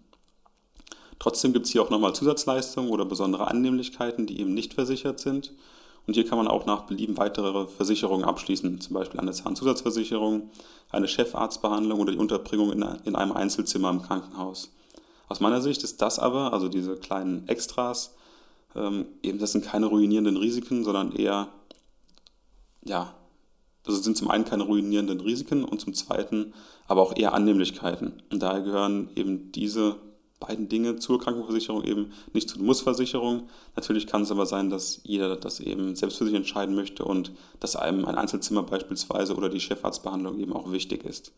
Trotzdem 1.18 1.52
gibt 1.52 1.66
es 1.66 1.72
hier 1.72 1.82
auch 1.82 1.90
nochmal 1.90 2.14
Zusatzleistungen 2.14 2.90
oder 2.90 3.06
besondere 3.06 3.48
Annehmlichkeiten, 3.48 4.26
die 4.26 4.40
eben 4.40 4.52
nicht 4.52 4.74
versichert 4.74 5.20
sind. 5.20 5.52
Und 6.06 6.14
hier 6.14 6.26
kann 6.26 6.38
man 6.38 6.48
auch 6.48 6.66
nach 6.66 6.82
Belieben 6.82 7.18
weitere 7.18 7.66
Versicherungen 7.66 8.24
abschließen, 8.24 8.80
zum 8.80 8.94
Beispiel 8.94 9.20
eine 9.20 9.32
Zahnzusatzversicherung, 9.32 10.50
eine 10.90 11.08
Chefarztbehandlung 11.08 12.00
oder 12.00 12.12
die 12.12 12.18
Unterbringung 12.18 12.72
in 12.72 13.14
einem 13.14 13.32
Einzelzimmer 13.32 13.90
im 13.90 14.02
Krankenhaus. 14.02 14.72
Aus 15.28 15.40
meiner 15.40 15.60
Sicht 15.60 15.84
ist 15.84 16.02
das 16.02 16.18
aber, 16.18 16.52
also 16.52 16.68
diese 16.68 16.96
kleinen 16.96 17.46
Extras, 17.48 18.14
ähm, 18.74 19.06
eben 19.22 19.38
das 19.38 19.52
sind 19.52 19.64
keine 19.64 19.86
ruinierenden 19.86 20.36
Risiken, 20.36 20.84
sondern 20.84 21.12
eher 21.12 21.48
ja, 22.82 23.14
also 23.86 24.00
sind 24.00 24.16
zum 24.16 24.30
einen 24.30 24.44
keine 24.44 24.64
ruinierenden 24.64 25.20
Risiken 25.20 25.64
und 25.64 25.80
zum 25.80 25.94
zweiten 25.94 26.52
aber 26.86 27.02
auch 27.02 27.16
eher 27.16 27.34
Annehmlichkeiten. 27.34 28.22
Und 28.32 28.42
daher 28.42 28.62
gehören 28.62 29.10
eben 29.14 29.52
diese 29.52 29.96
beiden 30.40 30.68
Dinge 30.68 30.96
zur 30.96 31.20
Krankenversicherung 31.20 31.84
eben 31.84 32.12
nicht 32.32 32.48
zur 32.48 32.62
Mussversicherung. 32.62 33.48
Natürlich 33.76 34.06
kann 34.06 34.22
es 34.22 34.30
aber 34.30 34.46
sein, 34.46 34.70
dass 34.70 35.00
jeder 35.04 35.36
das 35.36 35.60
eben 35.60 35.94
selbst 35.94 36.18
für 36.18 36.24
sich 36.24 36.34
entscheiden 36.34 36.74
möchte 36.74 37.04
und 37.04 37.30
dass 37.60 37.76
einem 37.76 38.06
ein 38.06 38.16
Einzelzimmer 38.16 38.62
beispielsweise 38.62 39.36
oder 39.36 39.48
die 39.48 39.60
Chefarztbehandlung 39.60 40.40
eben 40.40 40.52
auch 40.52 40.72
wichtig 40.72 41.04
ist. 41.04 41.32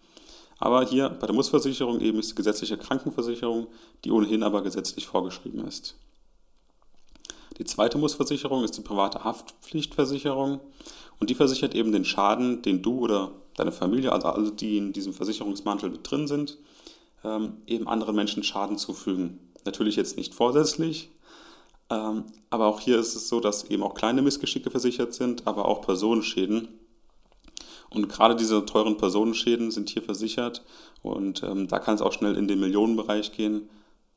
Aber 0.59 0.87
hier 0.87 1.09
bei 1.09 1.27
der 1.27 1.35
Mussversicherung 1.35 2.01
eben 2.01 2.21
ist 2.21 2.31
die 2.31 2.35
gesetzliche 2.37 2.79
Krankenversicherung, 2.79 3.67
die 4.05 4.13
ohnehin 4.13 4.45
aber 4.45 4.63
gesetzlich 4.63 5.07
vorgeschrieben 5.07 5.67
ist. 5.67 5.97
Die 7.59 7.65
zweite 7.65 7.99
Mussversicherung 7.99 8.65
ist 8.65 8.77
die 8.77 8.83
private 8.83 9.25
Haftpflichtversicherung 9.25 10.61
und 11.21 11.31
die 11.31 11.35
versichert 11.35 11.75
eben 11.75 11.93
den 11.93 12.05
Schaden, 12.05 12.63
den 12.63 12.83
du 12.83 13.01
oder 13.01 13.33
deine 13.57 13.73
Familie, 13.73 14.13
also 14.13 14.29
alle, 14.29 14.53
die 14.53 14.79
in 14.79 14.93
diesem 14.93 15.13
Versicherungsmantel 15.13 15.91
mit 15.91 16.11
drin 16.11 16.27
sind, 16.27 16.59
ähm, 17.25 17.59
eben 17.67 17.89
anderen 17.89 18.17
Menschen 18.17 18.43
Schaden 18.43 18.79
zufügen. 18.79 19.39
Natürlich 19.65 19.97
jetzt 19.97 20.17
nicht 20.17 20.35
vorsätzlich, 20.35 21.11
ähm, 21.91 22.25
aber 22.51 22.67
auch 22.67 22.81
hier 22.81 22.99
ist 22.99 23.15
es 23.15 23.29
so, 23.29 23.41
dass 23.41 23.65
eben 23.65 23.83
auch 23.83 23.95
kleine 23.95 24.23
Missgeschicke 24.23 24.71
versichert 24.71 25.13
sind, 25.13 25.47
aber 25.47 25.67
auch 25.67 25.83
Personenschäden. 25.83 26.69
Und 27.91 28.09
gerade 28.09 28.35
diese 28.35 28.65
teuren 28.65 28.97
Personenschäden 28.97 29.71
sind 29.71 29.91
hier 29.91 30.03
versichert 30.03 30.65
und 31.03 31.43
ähm, 31.43 31.69
da 31.69 31.79
kann 31.79 31.95
es 31.95 32.01
auch 32.01 32.13
schnell 32.13 32.37
in 32.37 32.49
den 32.49 32.59
Millionenbereich 32.59 33.33
gehen, 33.33 33.69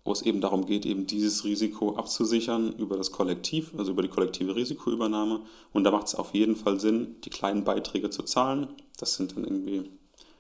wo 0.06 0.12
es 0.12 0.22
eben 0.22 0.40
darum 0.40 0.68
geht, 0.68 0.86
eben 0.86 1.08
dieses 1.08 1.44
Risiko 1.44 1.96
abzusichern 1.96 2.74
über 2.78 2.96
das 2.96 3.12
Kollektiv, 3.12 3.74
also 3.76 3.92
über 3.92 4.04
die 4.04 4.08
kollektive 4.08 4.56
Risikoübernahme. 4.56 5.42
Und 5.74 5.84
da 5.84 5.90
macht 5.90 6.08
es 6.08 6.16
auf 6.16 6.36
jeden 6.36 6.56
Fall 6.56 6.80
Sinn, 6.80 7.16
die 7.26 7.32
kleinen 7.32 7.64
Beiträge 7.64 8.12
zu 8.12 8.22
zahlen. 8.22 8.68
Das 9.00 9.16
sind 9.16 9.36
dann 9.36 9.44
irgendwie, 9.44 9.90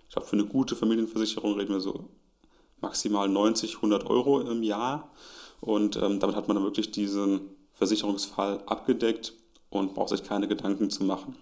ich 0.08 0.14
glaube, 0.14 0.28
für 0.28 0.38
eine 0.38 0.46
gute 0.46 0.76
Familienversicherung 0.76 1.56
reden 1.56 1.74
wir 1.74 1.80
so 1.80 2.06
maximal 2.80 3.28
90, 3.28 3.78
100 3.78 4.06
Euro 4.08 4.40
im 4.40 4.62
Jahr. 4.62 5.12
Und 5.62 5.96
ähm, 5.98 6.20
damit 6.20 6.36
hat 6.36 6.48
man 6.48 6.56
dann 6.56 6.64
wirklich 6.64 6.92
diesen 6.92 7.42
Versicherungsfall 7.74 8.62
abgedeckt 8.68 9.34
und 9.72 9.96
braucht 9.96 10.10
sich 10.10 10.24
keine 10.24 10.48
Gedanken 10.48 10.92
zu 10.92 11.04
machen. 11.04 11.36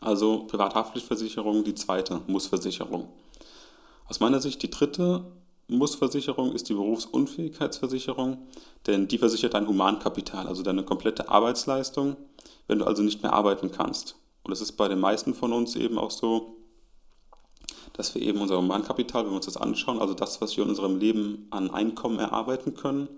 Also 0.00 0.40
Privathaftpflichtversicherung, 0.48 1.62
die 1.62 1.76
zweite 1.76 2.20
Mussversicherung. 2.26 3.08
Aus 4.08 4.18
meiner 4.18 4.40
Sicht 4.40 4.60
die 4.64 4.70
dritte 4.70 5.24
Mussversicherung 5.68 6.52
ist 6.52 6.68
die 6.68 6.74
Berufsunfähigkeitsversicherung, 6.74 8.38
denn 8.86 9.08
die 9.08 9.18
versichert 9.18 9.54
dein 9.54 9.66
Humankapital, 9.66 10.46
also 10.46 10.62
deine 10.62 10.84
komplette 10.84 11.28
Arbeitsleistung, 11.28 12.16
wenn 12.68 12.78
du 12.78 12.84
also 12.84 13.02
nicht 13.02 13.22
mehr 13.22 13.32
arbeiten 13.32 13.72
kannst. 13.72 14.16
Und 14.44 14.52
es 14.52 14.60
ist 14.60 14.72
bei 14.72 14.86
den 14.86 15.00
meisten 15.00 15.34
von 15.34 15.52
uns 15.52 15.74
eben 15.74 15.98
auch 15.98 16.12
so, 16.12 16.56
dass 17.94 18.14
wir 18.14 18.22
eben 18.22 18.40
unser 18.40 18.58
Humankapital, 18.58 19.24
wenn 19.24 19.32
wir 19.32 19.36
uns 19.36 19.46
das 19.46 19.56
anschauen, 19.56 19.98
also 19.98 20.14
das, 20.14 20.40
was 20.40 20.56
wir 20.56 20.64
in 20.64 20.70
unserem 20.70 20.98
Leben 20.98 21.46
an 21.50 21.70
Einkommen 21.70 22.18
erarbeiten 22.18 22.74
können, 22.74 23.08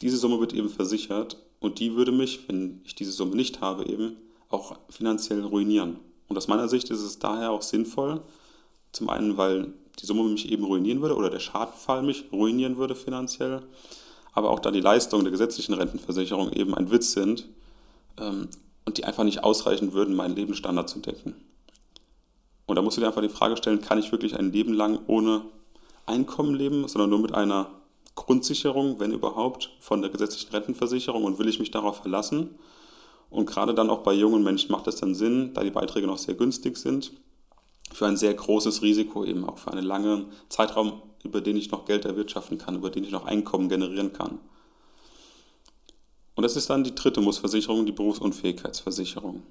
diese 0.00 0.16
Summe 0.16 0.38
wird 0.38 0.52
eben 0.52 0.68
versichert 0.68 1.38
und 1.58 1.80
die 1.80 1.96
würde 1.96 2.12
mich, 2.12 2.48
wenn 2.48 2.82
ich 2.84 2.94
diese 2.94 3.12
Summe 3.12 3.34
nicht 3.34 3.60
habe, 3.60 3.86
eben 3.86 4.16
auch 4.48 4.76
finanziell 4.90 5.42
ruinieren. 5.42 5.98
Und 6.28 6.36
aus 6.36 6.48
meiner 6.48 6.68
Sicht 6.68 6.90
ist 6.90 7.00
es 7.00 7.18
daher 7.18 7.50
auch 7.50 7.62
sinnvoll, 7.62 8.22
zum 8.92 9.08
einen, 9.08 9.36
weil 9.36 9.72
die 10.00 10.06
Summe 10.06 10.24
mich 10.24 10.50
eben 10.50 10.64
ruinieren 10.64 11.00
würde 11.00 11.16
oder 11.16 11.30
der 11.30 11.40
Schadenfall 11.40 12.02
mich 12.02 12.24
ruinieren 12.32 12.76
würde 12.76 12.94
finanziell, 12.94 13.62
aber 14.32 14.50
auch 14.50 14.60
da 14.60 14.70
die 14.70 14.80
Leistungen 14.80 15.24
der 15.24 15.30
gesetzlichen 15.30 15.74
Rentenversicherung 15.74 16.52
eben 16.52 16.74
ein 16.74 16.90
Witz 16.90 17.12
sind 17.12 17.46
ähm, 18.18 18.48
und 18.84 18.98
die 18.98 19.04
einfach 19.04 19.24
nicht 19.24 19.44
ausreichen 19.44 19.92
würden, 19.92 20.14
meinen 20.14 20.36
Lebensstandard 20.36 20.88
zu 20.88 20.98
decken. 20.98 21.34
Und 22.66 22.76
da 22.76 22.82
musst 22.82 22.96
du 22.96 23.00
dir 23.00 23.06
einfach 23.06 23.22
die 23.22 23.28
Frage 23.28 23.56
stellen, 23.56 23.80
kann 23.80 23.98
ich 23.98 24.10
wirklich 24.10 24.36
ein 24.38 24.52
Leben 24.52 24.72
lang 24.72 24.98
ohne 25.06 25.42
Einkommen 26.06 26.54
leben, 26.54 26.88
sondern 26.88 27.10
nur 27.10 27.18
mit 27.18 27.34
einer 27.34 27.70
Grundsicherung, 28.14 29.00
wenn 29.00 29.12
überhaupt, 29.12 29.70
von 29.80 30.00
der 30.00 30.10
gesetzlichen 30.10 30.50
Rentenversicherung 30.50 31.24
und 31.24 31.38
will 31.38 31.48
ich 31.48 31.58
mich 31.58 31.70
darauf 31.70 31.98
verlassen? 31.98 32.50
Und 33.30 33.46
gerade 33.46 33.74
dann 33.74 33.90
auch 33.90 34.02
bei 34.02 34.12
jungen 34.12 34.44
Menschen 34.44 34.70
macht 34.70 34.86
es 34.86 34.96
dann 34.96 35.14
Sinn, 35.14 35.52
da 35.54 35.62
die 35.62 35.70
Beiträge 35.70 36.06
noch 36.06 36.18
sehr 36.18 36.34
günstig 36.34 36.76
sind, 36.76 37.12
für 37.94 38.06
ein 38.06 38.16
sehr 38.16 38.34
großes 38.34 38.82
Risiko 38.82 39.24
eben 39.24 39.48
auch 39.48 39.58
für 39.58 39.70
einen 39.70 39.84
langen 39.84 40.26
Zeitraum, 40.48 41.00
über 41.22 41.40
den 41.40 41.56
ich 41.56 41.70
noch 41.70 41.84
Geld 41.84 42.04
erwirtschaften 42.04 42.58
kann, 42.58 42.74
über 42.74 42.90
den 42.90 43.04
ich 43.04 43.12
noch 43.12 43.24
Einkommen 43.24 43.68
generieren 43.68 44.12
kann. 44.12 44.40
Und 46.34 46.42
das 46.42 46.56
ist 46.56 46.68
dann 46.68 46.82
die 46.82 46.94
dritte 46.94 47.20
Mussversicherung, 47.20 47.86
die 47.86 47.92
Berufsunfähigkeitsversicherung. 47.92 49.44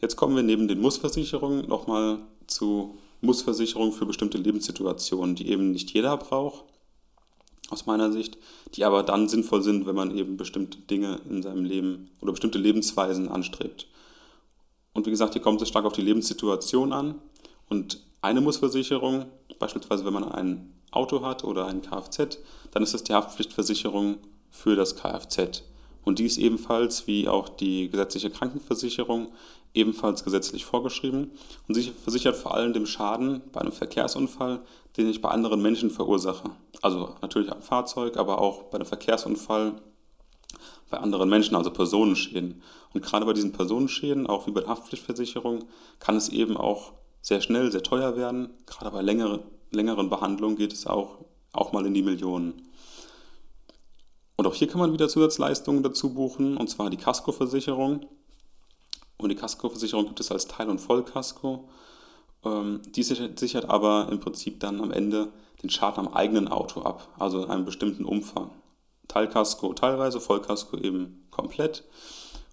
Jetzt 0.00 0.16
kommen 0.16 0.34
wir 0.34 0.42
neben 0.42 0.66
den 0.66 0.80
Mussversicherungen 0.80 1.68
nochmal 1.68 2.20
zu 2.46 2.96
Mussversicherungen 3.20 3.92
für 3.92 4.06
bestimmte 4.06 4.38
Lebenssituationen, 4.38 5.34
die 5.34 5.50
eben 5.50 5.72
nicht 5.72 5.90
jeder 5.90 6.16
braucht 6.16 6.64
aus 7.68 7.84
meiner 7.84 8.10
Sicht, 8.10 8.38
die 8.74 8.84
aber 8.86 9.02
dann 9.02 9.28
sinnvoll 9.28 9.62
sind, 9.62 9.84
wenn 9.84 9.94
man 9.94 10.16
eben 10.16 10.38
bestimmte 10.38 10.78
Dinge 10.78 11.20
in 11.28 11.42
seinem 11.42 11.66
Leben 11.66 12.10
oder 12.22 12.32
bestimmte 12.32 12.58
Lebensweisen 12.58 13.28
anstrebt. 13.28 13.88
Und 14.98 15.06
wie 15.06 15.10
gesagt, 15.10 15.34
hier 15.34 15.42
kommt 15.42 15.62
es 15.62 15.68
stark 15.68 15.84
auf 15.84 15.92
die 15.92 16.02
Lebenssituation 16.02 16.92
an. 16.92 17.14
Und 17.68 18.00
eine 18.20 18.40
Mussversicherung, 18.40 19.26
beispielsweise 19.60 20.04
wenn 20.04 20.12
man 20.12 20.24
ein 20.24 20.74
Auto 20.90 21.24
hat 21.24 21.44
oder 21.44 21.66
ein 21.66 21.82
Kfz, 21.82 22.40
dann 22.72 22.82
ist 22.82 22.94
das 22.94 23.04
die 23.04 23.14
Haftpflichtversicherung 23.14 24.16
für 24.50 24.74
das 24.74 24.96
Kfz. 24.96 25.62
Und 26.04 26.18
die 26.18 26.26
ist 26.26 26.36
ebenfalls, 26.36 27.06
wie 27.06 27.28
auch 27.28 27.48
die 27.48 27.88
gesetzliche 27.88 28.28
Krankenversicherung, 28.28 29.30
ebenfalls 29.72 30.24
gesetzlich 30.24 30.64
vorgeschrieben 30.64 31.30
und 31.68 31.74
sie 31.76 31.92
versichert 32.02 32.34
vor 32.34 32.54
allem 32.54 32.72
den 32.72 32.86
Schaden 32.86 33.42
bei 33.52 33.60
einem 33.60 33.70
Verkehrsunfall, 33.70 34.62
den 34.96 35.08
ich 35.08 35.20
bei 35.20 35.28
anderen 35.28 35.62
Menschen 35.62 35.90
verursache. 35.90 36.50
Also 36.82 37.14
natürlich 37.22 37.52
am 37.52 37.62
Fahrzeug, 37.62 38.16
aber 38.16 38.40
auch 38.40 38.64
bei 38.64 38.78
einem 38.78 38.86
Verkehrsunfall 38.86 39.74
bei 40.90 40.98
anderen 40.98 41.28
Menschen, 41.28 41.54
also 41.54 41.70
Personenschäden. 41.70 42.62
Und 42.94 43.04
gerade 43.04 43.26
bei 43.26 43.32
diesen 43.32 43.52
Personenschäden, 43.52 44.26
auch 44.26 44.46
wie 44.46 44.50
bei 44.50 44.60
der 44.60 44.70
Haftpflichtversicherung, 44.70 45.64
kann 45.98 46.16
es 46.16 46.28
eben 46.28 46.56
auch 46.56 46.92
sehr 47.20 47.40
schnell, 47.40 47.70
sehr 47.70 47.82
teuer 47.82 48.16
werden. 48.16 48.50
Gerade 48.66 48.90
bei 48.90 49.02
längere, 49.02 49.40
längeren 49.70 50.08
Behandlungen 50.08 50.56
geht 50.56 50.72
es 50.72 50.86
auch, 50.86 51.18
auch 51.52 51.72
mal 51.72 51.86
in 51.86 51.94
die 51.94 52.02
Millionen. 52.02 52.62
Und 54.36 54.46
auch 54.46 54.54
hier 54.54 54.68
kann 54.68 54.80
man 54.80 54.92
wieder 54.92 55.08
Zusatzleistungen 55.08 55.82
dazu 55.82 56.14
buchen, 56.14 56.56
und 56.56 56.70
zwar 56.70 56.90
die 56.90 56.96
Kaskoversicherung. 56.96 58.06
Und 59.16 59.30
die 59.30 59.34
Kaskoversicherung 59.34 60.06
gibt 60.06 60.20
es 60.20 60.30
als 60.30 60.46
Teil- 60.46 60.70
und 60.70 60.80
Vollkasko. 60.80 61.68
Ähm, 62.44 62.80
die 62.94 63.02
sichert 63.02 63.68
aber 63.68 64.08
im 64.10 64.20
Prinzip 64.20 64.60
dann 64.60 64.80
am 64.80 64.92
Ende 64.92 65.32
den 65.62 65.70
Schaden 65.70 66.06
am 66.06 66.14
eigenen 66.14 66.46
Auto 66.46 66.82
ab, 66.82 67.08
also 67.18 67.42
in 67.42 67.50
einem 67.50 67.64
bestimmten 67.64 68.04
Umfang. 68.04 68.50
Teilkasko 69.08 69.72
teilweise, 69.72 70.20
Vollkasko 70.20 70.76
eben 70.76 71.26
komplett. 71.30 71.84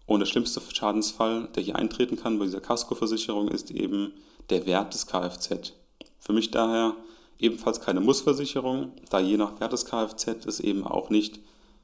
Und 0.06 0.20
der 0.20 0.28
schlimmste 0.28 0.62
Schadensfall, 0.74 1.50
der 1.56 1.64
hier 1.64 1.76
eintreten 1.76 2.16
kann 2.16 2.40
bei 2.40 2.46
dieser 2.46 2.62
Kaskoversicherung, 2.62 3.48
ist 3.50 3.72
eben 3.72 4.14
der 4.50 4.66
Wert 4.66 4.94
des 4.94 5.08
Kfz. 5.08 5.74
Für 6.20 6.34
mich 6.34 6.52
daher 6.52 6.96
ebenfalls 7.40 7.82
keine 7.82 8.02
Mussversicherung, 8.02 8.92
da 9.10 9.20
je 9.20 9.38
nach 9.38 9.60
Wert 9.60 9.74
des 9.74 9.86
Kfz 9.86 10.46
es 10.46 10.60
eben 10.60 10.86
auch 10.86 11.10
nicht 11.10 11.40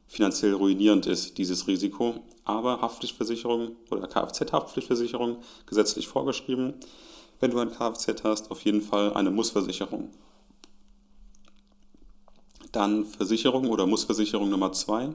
finanziell 0.08 0.54
ruinierend 0.54 1.06
ist, 1.06 1.38
dieses 1.38 1.68
Risiko. 1.68 2.16
Aber 2.44 2.82
Haftpflichtversicherung 2.82 3.76
oder 3.92 4.08
Kfz-Haftpflichtversicherung 4.08 5.38
gesetzlich 5.68 6.08
vorgeschrieben. 6.08 6.74
Wenn 7.40 7.52
du 7.52 7.60
ein 7.60 7.72
Kfz 7.72 8.24
hast, 8.24 8.52
auf 8.52 8.64
jeden 8.66 8.82
Fall 8.82 9.14
eine 9.14 9.32
Mussversicherung. 9.32 10.10
Dann 12.72 13.06
Versicherung 13.06 13.70
oder 13.70 13.86
Mussversicherung 13.86 14.50
Nummer 14.50 14.72
zwei. 14.72 15.10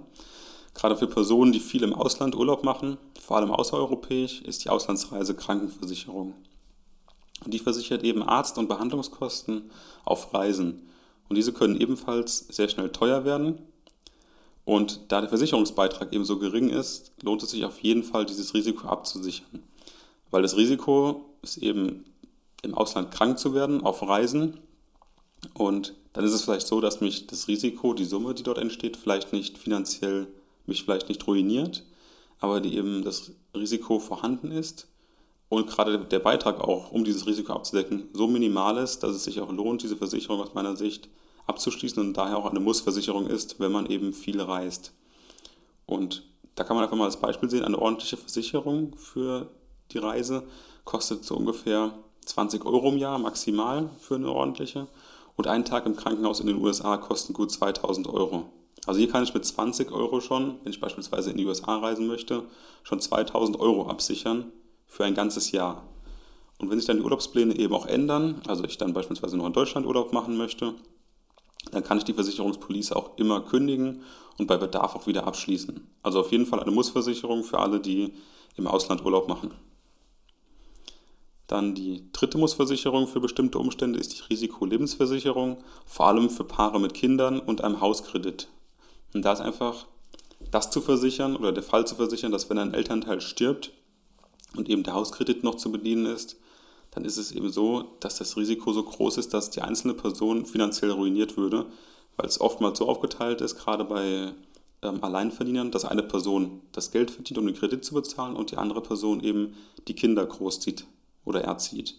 Gerade 0.75 0.97
für 0.97 1.07
Personen, 1.07 1.53
die 1.53 1.61
viel 1.61 1.83
im 1.83 1.95
Ausland 1.95 2.35
Urlaub 2.35 2.63
machen, 2.63 2.99
vor 3.21 3.39
allem 3.39 3.51
außereuropäisch, 3.51 4.43
ist 4.43 4.65
die 4.65 4.69
Auslandsreise 4.69 5.35
Krankenversicherung. 5.35 6.35
Und 7.45 7.55
die 7.55 7.59
versichert 7.59 8.03
eben 8.03 8.23
Arzt- 8.23 8.59
und 8.59 8.69
Behandlungskosten 8.69 9.71
auf 10.05 10.35
Reisen. 10.35 10.89
Und 11.29 11.37
diese 11.37 11.53
können 11.53 11.81
ebenfalls 11.81 12.47
sehr 12.49 12.69
schnell 12.69 12.91
teuer 12.91 13.25
werden. 13.25 13.59
Und 14.65 15.01
da 15.09 15.21
der 15.21 15.29
Versicherungsbeitrag 15.29 16.13
eben 16.13 16.25
so 16.25 16.39
gering 16.39 16.69
ist, 16.69 17.13
lohnt 17.23 17.43
es 17.43 17.51
sich 17.51 17.65
auf 17.65 17.79
jeden 17.81 18.03
Fall, 18.03 18.27
dieses 18.27 18.53
Risiko 18.53 18.89
abzusichern. 18.89 19.63
Weil 20.31 20.43
das 20.43 20.57
Risiko 20.57 21.25
ist 21.43 21.57
eben 21.59 22.05
im 22.63 22.75
Ausland 22.75 23.13
krank 23.13 23.39
zu 23.39 23.55
werden 23.55 23.83
auf 23.83 24.03
Reisen. 24.03 24.59
Und 25.55 25.95
dann 26.17 26.25
ist 26.25 26.33
es 26.33 26.45
vielleicht 26.45 26.67
so, 26.67 26.81
dass 26.81 27.03
mich 27.03 27.27
das 27.27 27.47
Risiko, 27.47 27.93
die 27.93 28.07
Summe, 28.07 28.33
die 28.33 28.43
dort 28.43 28.57
entsteht, 28.57 28.97
vielleicht 28.97 29.35
nicht 29.35 29.59
finanziell, 29.59 30.29
mich 30.65 30.83
vielleicht 30.83 31.11
nicht 31.11 31.27
ruiniert, 31.27 31.85
aber 32.41 32.63
die 32.63 32.75
eben 32.75 33.05
das 33.05 33.33
Risiko 33.55 33.99
vorhanden 33.99 34.51
ist 34.51 34.89
und 35.51 35.67
gerade 35.67 35.99
der 35.99 36.19
Beitrag 36.19 36.59
auch, 36.59 36.91
um 36.91 37.05
dieses 37.05 37.27
Risiko 37.27 37.53
abzudecken, 37.53 38.09
so 38.15 38.27
minimal 38.27 38.79
ist, 38.79 39.03
dass 39.03 39.15
es 39.15 39.25
sich 39.25 39.43
auch 39.43 39.53
lohnt, 39.53 39.83
diese 39.83 39.99
Versicherung 39.99 40.41
aus 40.41 40.55
meiner 40.55 40.75
Sicht 40.75 41.11
abzuschließen 41.47 42.03
und 42.03 42.17
daher 42.17 42.39
auch 42.39 42.47
eine 42.47 42.61
Mussversicherung 42.61 43.27
ist, 43.27 43.61
wenn 43.61 43.71
man 43.71 43.85
eben 43.85 44.15
viel 44.15 44.41
reist. 44.41 44.95
Und 45.85 46.23
da 46.55 46.65
kann 46.65 46.77
man 46.77 46.85
einfach 46.85 46.97
mal 46.97 47.05
als 47.05 47.21
Beispiel 47.21 47.51
sehen, 47.51 47.63
eine 47.63 47.79
ordentliche 47.79 48.17
Versicherung 48.17 48.97
für 48.97 49.51
die 49.93 49.99
Reise, 49.99 50.45
kostet 50.85 51.25
so 51.25 51.37
ungefähr 51.37 51.93
20 52.25 52.65
Euro 52.65 52.89
im 52.89 52.97
Jahr 52.97 53.19
maximal 53.19 53.91
für 54.01 54.15
eine 54.15 54.33
ordentliche. 54.33 54.89
Und 55.37 55.47
ein 55.47 55.65
Tag 55.65 55.87
im 55.87 55.97
Krankenhaus 55.97 56.41
in 56.41 56.47
den 56.47 56.57
USA 56.57 56.97
kostet 56.97 57.37
gut 57.37 57.51
2000 57.51 58.09
Euro. 58.09 58.51
Also 58.87 59.01
hier 59.01 59.11
kann 59.11 59.25
ich 59.25 59.35
mit 59.35 59.45
20 59.45 59.93
Euro 59.93 60.21
schon, 60.21 60.59
wenn 60.63 60.73
ich 60.73 60.81
beispielsweise 60.81 61.31
in 61.31 61.37
die 61.37 61.47
USA 61.47 61.77
reisen 61.79 62.07
möchte, 62.07 62.45
schon 62.83 63.01
2000 63.01 63.59
Euro 63.61 63.89
absichern 63.89 64.53
für 64.87 65.05
ein 65.05 65.15
ganzes 65.15 65.53
Jahr. 65.53 65.83
Und 66.59 66.71
wenn 66.71 66.79
sich 66.79 66.87
dann 66.87 66.97
die 66.97 67.03
Urlaubspläne 67.03 67.57
eben 67.57 67.75
auch 67.75 67.87
ändern, 67.87 68.41
also 68.47 68.65
ich 68.65 68.79
dann 68.79 68.95
beispielsweise 68.95 69.37
noch 69.37 69.47
in 69.47 69.53
Deutschland 69.53 69.87
Urlaub 69.87 70.13
machen 70.13 70.37
möchte, 70.37 70.75
dann 71.73 71.83
kann 71.83 71.99
ich 71.99 72.05
die 72.05 72.15
Versicherungspolice 72.15 72.95
auch 72.95 73.19
immer 73.19 73.41
kündigen 73.41 74.03
und 74.39 74.47
bei 74.47 74.57
Bedarf 74.57 74.95
auch 74.95 75.07
wieder 75.07 75.27
abschließen. 75.27 75.87
Also 76.03 76.21
auf 76.21 76.33
jeden 76.33 76.47
Fall 76.47 76.61
eine 76.61 76.71
Mussversicherung 76.71 77.43
für 77.45 77.59
alle, 77.59 77.81
die 77.81 78.15
im 78.57 78.67
Ausland 78.67 79.05
Urlaub 79.05 79.29
machen. 79.29 79.51
Dann 81.47 81.75
die 81.75 82.11
dritte 82.13 82.39
Mussversicherung 82.39 83.07
für 83.07 83.21
bestimmte 83.21 83.59
Umstände 83.59 83.99
ist 84.01 84.19
die 84.19 84.23
Risikolebensversicherung, 84.23 85.63
vor 85.85 86.07
allem 86.07 86.29
für 86.29 86.45
Paare 86.45 86.81
mit 86.81 86.95
Kindern 86.95 87.39
und 87.39 87.63
einem 87.63 87.81
Hauskredit. 87.81 88.49
Und 89.15 89.25
da 89.25 89.33
ist 89.33 89.41
einfach 89.41 89.87
das 90.51 90.71
zu 90.71 90.81
versichern 90.81 91.37
oder 91.37 91.53
der 91.53 91.63
Fall 91.63 91.87
zu 91.87 91.95
versichern, 91.95 92.33
dass 92.33 92.51
wenn 92.51 92.59
ein 92.59 92.75
Elternteil 92.75 93.21
stirbt 93.21 93.73
und 94.57 94.69
eben 94.69 94.83
der 94.83 94.95
Hauskredit 94.95 95.45
noch 95.45 95.55
zu 95.55 95.71
bedienen 95.71 96.07
ist, 96.07 96.37
dann 96.91 97.05
ist 97.05 97.17
es 97.17 97.31
eben 97.31 97.51
so, 97.51 97.97
dass 98.01 98.19
das 98.19 98.37
Risiko 98.37 98.73
so 98.73 98.83
groß 98.83 99.19
ist, 99.19 99.35
dass 99.35 99.51
die 99.51 99.63
einzelne 99.63 99.95
Person 99.95 100.47
finanziell 100.47 100.91
ruiniert 100.91 101.37
würde, 101.37 101.67
weil 102.17 102.27
es 102.27 102.41
oftmals 102.41 102.79
so 102.79 102.89
aufgeteilt 102.89 103.41
ist, 103.41 103.57
gerade 103.57 103.85
bei 103.85 104.33
ähm, 104.83 105.05
Alleinverdienern, 105.05 105.71
dass 105.71 105.85
eine 105.85 106.03
Person 106.03 106.63
das 106.73 106.91
Geld 106.91 107.11
verdient, 107.11 107.39
um 107.39 107.47
den 107.47 107.55
Kredit 107.55 107.85
zu 107.85 107.95
bezahlen 107.95 108.35
und 108.35 108.51
die 108.51 108.57
andere 108.57 108.81
Person 108.81 109.23
eben 109.23 109.55
die 109.89 109.95
Kinder 109.95 110.25
großzieht 110.25 110.87
oder 111.27 111.43
erzieht. 111.43 111.97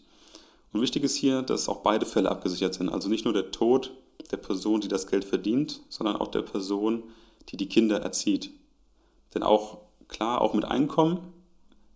Und 0.74 0.82
wichtig 0.82 1.04
ist 1.04 1.16
hier, 1.16 1.44
dass 1.44 1.70
auch 1.70 1.82
beide 1.82 2.08
Fälle 2.08 2.32
abgesichert 2.32 2.74
sind. 2.74 2.90
Also 2.90 3.10
nicht 3.10 3.26
nur 3.26 3.34
der 3.34 3.52
Tod 3.52 3.92
der 4.32 4.38
Person, 4.38 4.82
die 4.82 4.88
das 4.88 5.08
Geld 5.08 5.24
verdient, 5.24 5.82
sondern 5.90 6.16
auch 6.16 6.28
der 6.28 6.42
Person, 6.42 7.04
die 7.50 7.58
die 7.58 7.70
Kinder 7.70 8.02
erzieht. 8.02 8.52
Denn 9.34 9.44
auch 9.44 9.78
klar, 10.08 10.42
auch 10.42 10.54
mit 10.54 10.66
Einkommen 10.66 11.20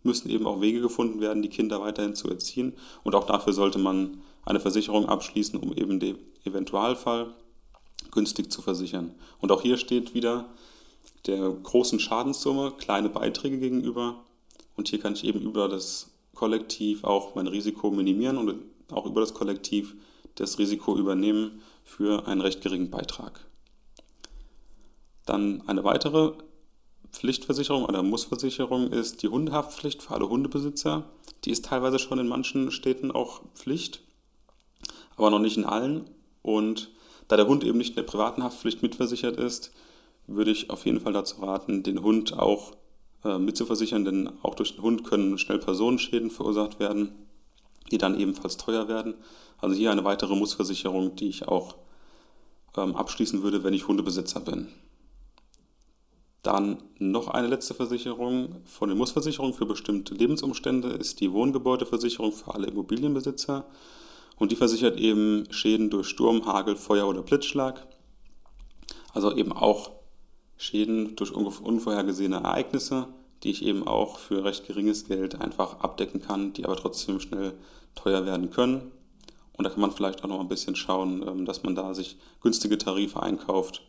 müssen 0.03 0.29
eben 0.29 0.47
auch 0.47 0.61
Wege 0.61 0.81
gefunden 0.81 1.21
werden, 1.21 1.41
die 1.41 1.49
Kinder 1.49 1.81
weiterhin 1.81 2.15
zu 2.15 2.29
erziehen. 2.29 2.73
Und 3.03 3.15
auch 3.15 3.25
dafür 3.25 3.53
sollte 3.53 3.79
man 3.79 4.21
eine 4.45 4.59
Versicherung 4.59 5.07
abschließen, 5.07 5.59
um 5.59 5.73
eben 5.73 5.99
den 5.99 6.17
Eventualfall 6.43 7.33
günstig 8.11 8.51
zu 8.51 8.61
versichern. 8.61 9.13
Und 9.39 9.51
auch 9.51 9.61
hier 9.61 9.77
steht 9.77 10.13
wieder 10.13 10.49
der 11.27 11.51
großen 11.51 11.99
Schadenssumme 11.99 12.71
kleine 12.77 13.09
Beiträge 13.09 13.59
gegenüber. 13.59 14.23
Und 14.75 14.87
hier 14.87 14.99
kann 14.99 15.13
ich 15.13 15.23
eben 15.23 15.41
über 15.41 15.69
das 15.69 16.10
Kollektiv 16.41 17.03
auch 17.03 17.35
mein 17.35 17.45
Risiko 17.45 17.91
minimieren 17.91 18.39
und 18.39 18.55
auch 18.91 19.05
über 19.05 19.21
das 19.21 19.35
Kollektiv 19.35 19.95
das 20.33 20.57
Risiko 20.57 20.97
übernehmen 20.97 21.61
für 21.83 22.25
einen 22.25 22.41
recht 22.41 22.61
geringen 22.61 22.89
Beitrag. 22.89 23.45
Dann 25.27 25.61
eine 25.67 25.83
weitere 25.83 26.33
Pflichtversicherung 27.11 27.85
oder 27.85 28.01
Mussversicherung 28.01 28.91
ist 28.91 29.21
die 29.21 29.27
Hundehaftpflicht 29.27 30.01
für 30.01 30.15
alle 30.15 30.29
Hundebesitzer. 30.29 31.11
Die 31.45 31.51
ist 31.51 31.65
teilweise 31.65 31.99
schon 31.99 32.17
in 32.17 32.27
manchen 32.27 32.71
Städten 32.71 33.11
auch 33.11 33.43
Pflicht, 33.53 34.01
aber 35.17 35.29
noch 35.29 35.37
nicht 35.37 35.57
in 35.57 35.65
allen. 35.65 36.09
Und 36.41 36.89
da 37.27 37.37
der 37.37 37.45
Hund 37.45 37.63
eben 37.63 37.77
nicht 37.77 37.91
in 37.91 37.95
der 37.97 38.11
privaten 38.11 38.41
Haftpflicht 38.41 38.81
mitversichert 38.81 39.37
ist, 39.37 39.73
würde 40.25 40.49
ich 40.49 40.71
auf 40.71 40.87
jeden 40.87 41.01
Fall 41.01 41.13
dazu 41.13 41.39
raten, 41.39 41.83
den 41.83 42.01
Hund 42.01 42.33
auch 42.33 42.71
äh, 43.23 43.37
mitzuversichern, 43.37 44.05
denn 44.05 44.29
auch 44.41 44.55
durch 44.55 44.75
den 44.75 44.83
Hund 44.83 45.03
können 45.03 45.37
schnell 45.37 45.59
Personenschäden 45.59 46.31
verursacht 46.31 46.79
werden, 46.79 47.11
die 47.91 47.97
dann 47.97 48.19
ebenfalls 48.19 48.57
teuer 48.57 48.87
werden. 48.87 49.15
Also 49.59 49.75
hier 49.75 49.91
eine 49.91 50.03
weitere 50.03 50.35
Mussversicherung, 50.35 51.15
die 51.15 51.29
ich 51.29 51.47
auch 51.47 51.75
ähm, 52.77 52.95
abschließen 52.95 53.43
würde, 53.43 53.63
wenn 53.63 53.73
ich 53.73 53.87
Hundebesitzer 53.87 54.39
bin. 54.39 54.69
Dann 56.43 56.81
noch 56.97 57.27
eine 57.27 57.47
letzte 57.47 57.75
Versicherung 57.75 58.63
von 58.65 58.89
den 58.89 58.97
Mussversicherungen 58.97 59.53
für 59.53 59.67
bestimmte 59.67 60.15
Lebensumstände 60.15 60.89
ist 60.89 61.19
die 61.19 61.31
Wohngebäudeversicherung 61.31 62.31
für 62.31 62.55
alle 62.55 62.67
Immobilienbesitzer. 62.67 63.65
Und 64.37 64.51
die 64.51 64.55
versichert 64.55 64.99
eben 64.99 65.45
Schäden 65.51 65.91
durch 65.91 66.07
Sturm, 66.07 66.45
Hagel, 66.47 66.75
Feuer 66.75 67.07
oder 67.07 67.21
Blitzschlag. 67.21 67.85
Also 69.13 69.35
eben 69.35 69.51
auch 69.51 69.91
Schäden 70.57 71.15
durch 71.15 71.31
unvorhergesehene 71.31 72.37
Ereignisse, 72.37 73.07
die 73.43 73.51
ich 73.51 73.65
eben 73.65 73.87
auch 73.87 74.19
für 74.19 74.43
recht 74.43 74.67
geringes 74.67 75.05
Geld 75.05 75.41
einfach 75.41 75.79
abdecken 75.79 76.21
kann, 76.21 76.53
die 76.53 76.65
aber 76.65 76.75
trotzdem 76.75 77.19
schnell 77.19 77.53
teuer 77.95 78.25
werden 78.25 78.51
können. 78.51 78.91
Und 79.57 79.65
da 79.65 79.69
kann 79.69 79.81
man 79.81 79.91
vielleicht 79.91 80.23
auch 80.23 80.29
noch 80.29 80.39
ein 80.39 80.47
bisschen 80.47 80.75
schauen, 80.75 81.25
ähm, 81.27 81.45
dass 81.45 81.63
man 81.63 81.75
da 81.75 81.93
sich 81.93 82.17
günstige 82.41 82.77
Tarife 82.77 83.21
einkauft 83.21 83.81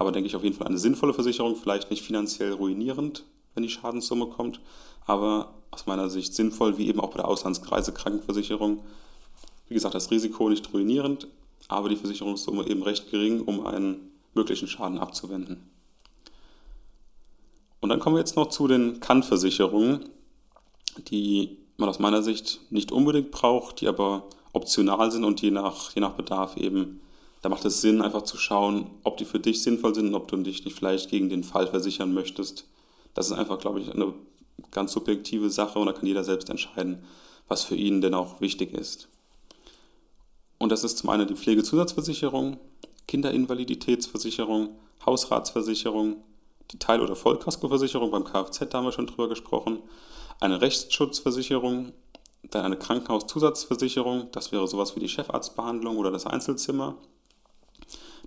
aber 0.00 0.12
denke 0.12 0.28
ich 0.28 0.34
auf 0.34 0.44
jeden 0.44 0.56
Fall 0.56 0.66
eine 0.66 0.78
sinnvolle 0.78 1.12
Versicherung, 1.12 1.56
vielleicht 1.56 1.90
nicht 1.90 2.02
finanziell 2.02 2.54
ruinierend, 2.54 3.24
wenn 3.52 3.64
die 3.64 3.68
Schadenssumme 3.68 4.28
kommt, 4.28 4.58
aber 5.04 5.52
aus 5.70 5.84
meiner 5.84 6.08
Sicht 6.08 6.34
sinnvoll, 6.34 6.78
wie 6.78 6.88
eben 6.88 7.00
auch 7.00 7.10
bei 7.10 7.18
der 7.18 7.28
Auslandsreisekrankenversicherung. 7.28 8.82
Wie 9.68 9.74
gesagt, 9.74 9.94
das 9.94 10.10
Risiko 10.10 10.48
nicht 10.48 10.72
ruinierend, 10.72 11.28
aber 11.68 11.90
die 11.90 11.96
Versicherungssumme 11.96 12.66
eben 12.66 12.82
recht 12.82 13.10
gering, 13.10 13.42
um 13.42 13.66
einen 13.66 14.10
möglichen 14.32 14.68
Schaden 14.68 14.98
abzuwenden. 14.98 15.68
Und 17.80 17.88
dann 17.88 17.98
kommen 17.98 18.16
wir 18.16 18.20
jetzt 18.20 18.36
noch 18.36 18.48
zu 18.48 18.68
den 18.68 19.00
Kann-Versicherungen, 19.00 20.08
die 21.08 21.58
man 21.76 21.88
aus 21.88 21.98
meiner 21.98 22.22
Sicht 22.22 22.60
nicht 22.70 22.92
unbedingt 22.92 23.30
braucht, 23.30 23.80
die 23.80 23.88
aber 23.88 24.24
optional 24.52 25.10
sind 25.10 25.24
und 25.24 25.40
je 25.40 25.50
nach, 25.50 25.94
je 25.94 26.00
nach 26.00 26.12
Bedarf 26.12 26.56
eben 26.56 27.00
da 27.42 27.48
macht 27.48 27.64
es 27.64 27.80
Sinn, 27.80 28.02
einfach 28.02 28.22
zu 28.22 28.36
schauen, 28.36 28.90
ob 29.02 29.16
die 29.16 29.24
für 29.24 29.40
dich 29.40 29.62
sinnvoll 29.62 29.94
sind 29.94 30.08
und 30.08 30.14
ob 30.14 30.28
du 30.28 30.36
dich 30.38 30.64
nicht 30.64 30.76
vielleicht 30.76 31.10
gegen 31.10 31.30
den 31.30 31.42
Fall 31.44 31.66
versichern 31.66 32.12
möchtest. 32.12 32.66
Das 33.14 33.26
ist 33.26 33.32
einfach, 33.32 33.58
glaube 33.58 33.80
ich, 33.80 33.90
eine 33.92 34.12
ganz 34.70 34.92
subjektive 34.92 35.48
Sache 35.50 35.78
und 35.78 35.86
da 35.86 35.92
kann 35.92 36.06
jeder 36.06 36.24
selbst 36.24 36.50
entscheiden, 36.50 37.02
was 37.48 37.64
für 37.64 37.76
ihn 37.76 38.00
denn 38.00 38.14
auch 38.14 38.40
wichtig 38.40 38.74
ist. 38.74 39.08
Und 40.58 40.70
das 40.70 40.84
ist 40.84 40.98
zum 40.98 41.08
einen 41.08 41.26
die 41.26 41.34
Pflegezusatzversicherung, 41.34 42.58
Kinderinvaliditätsversicherung, 43.08 44.68
Hausratsversicherung, 45.06 46.16
die 46.72 46.78
Teil- 46.78 47.00
oder 47.00 47.16
Vollkaskoversicherung 47.16 48.10
beim 48.10 48.24
Kfz, 48.24 48.60
haben 48.72 48.84
wir 48.84 48.92
schon 48.92 49.06
drüber 49.06 49.28
gesprochen, 49.28 49.80
eine 50.40 50.60
Rechtsschutzversicherung, 50.60 51.92
dann 52.50 52.64
eine 52.64 52.76
Krankenhauszusatzversicherung, 52.76 54.28
das 54.32 54.52
wäre 54.52 54.66
sowas 54.66 54.96
wie 54.96 55.00
die 55.00 55.08
Chefarztbehandlung 55.08 55.96
oder 55.96 56.10
das 56.10 56.26
Einzelzimmer, 56.26 56.96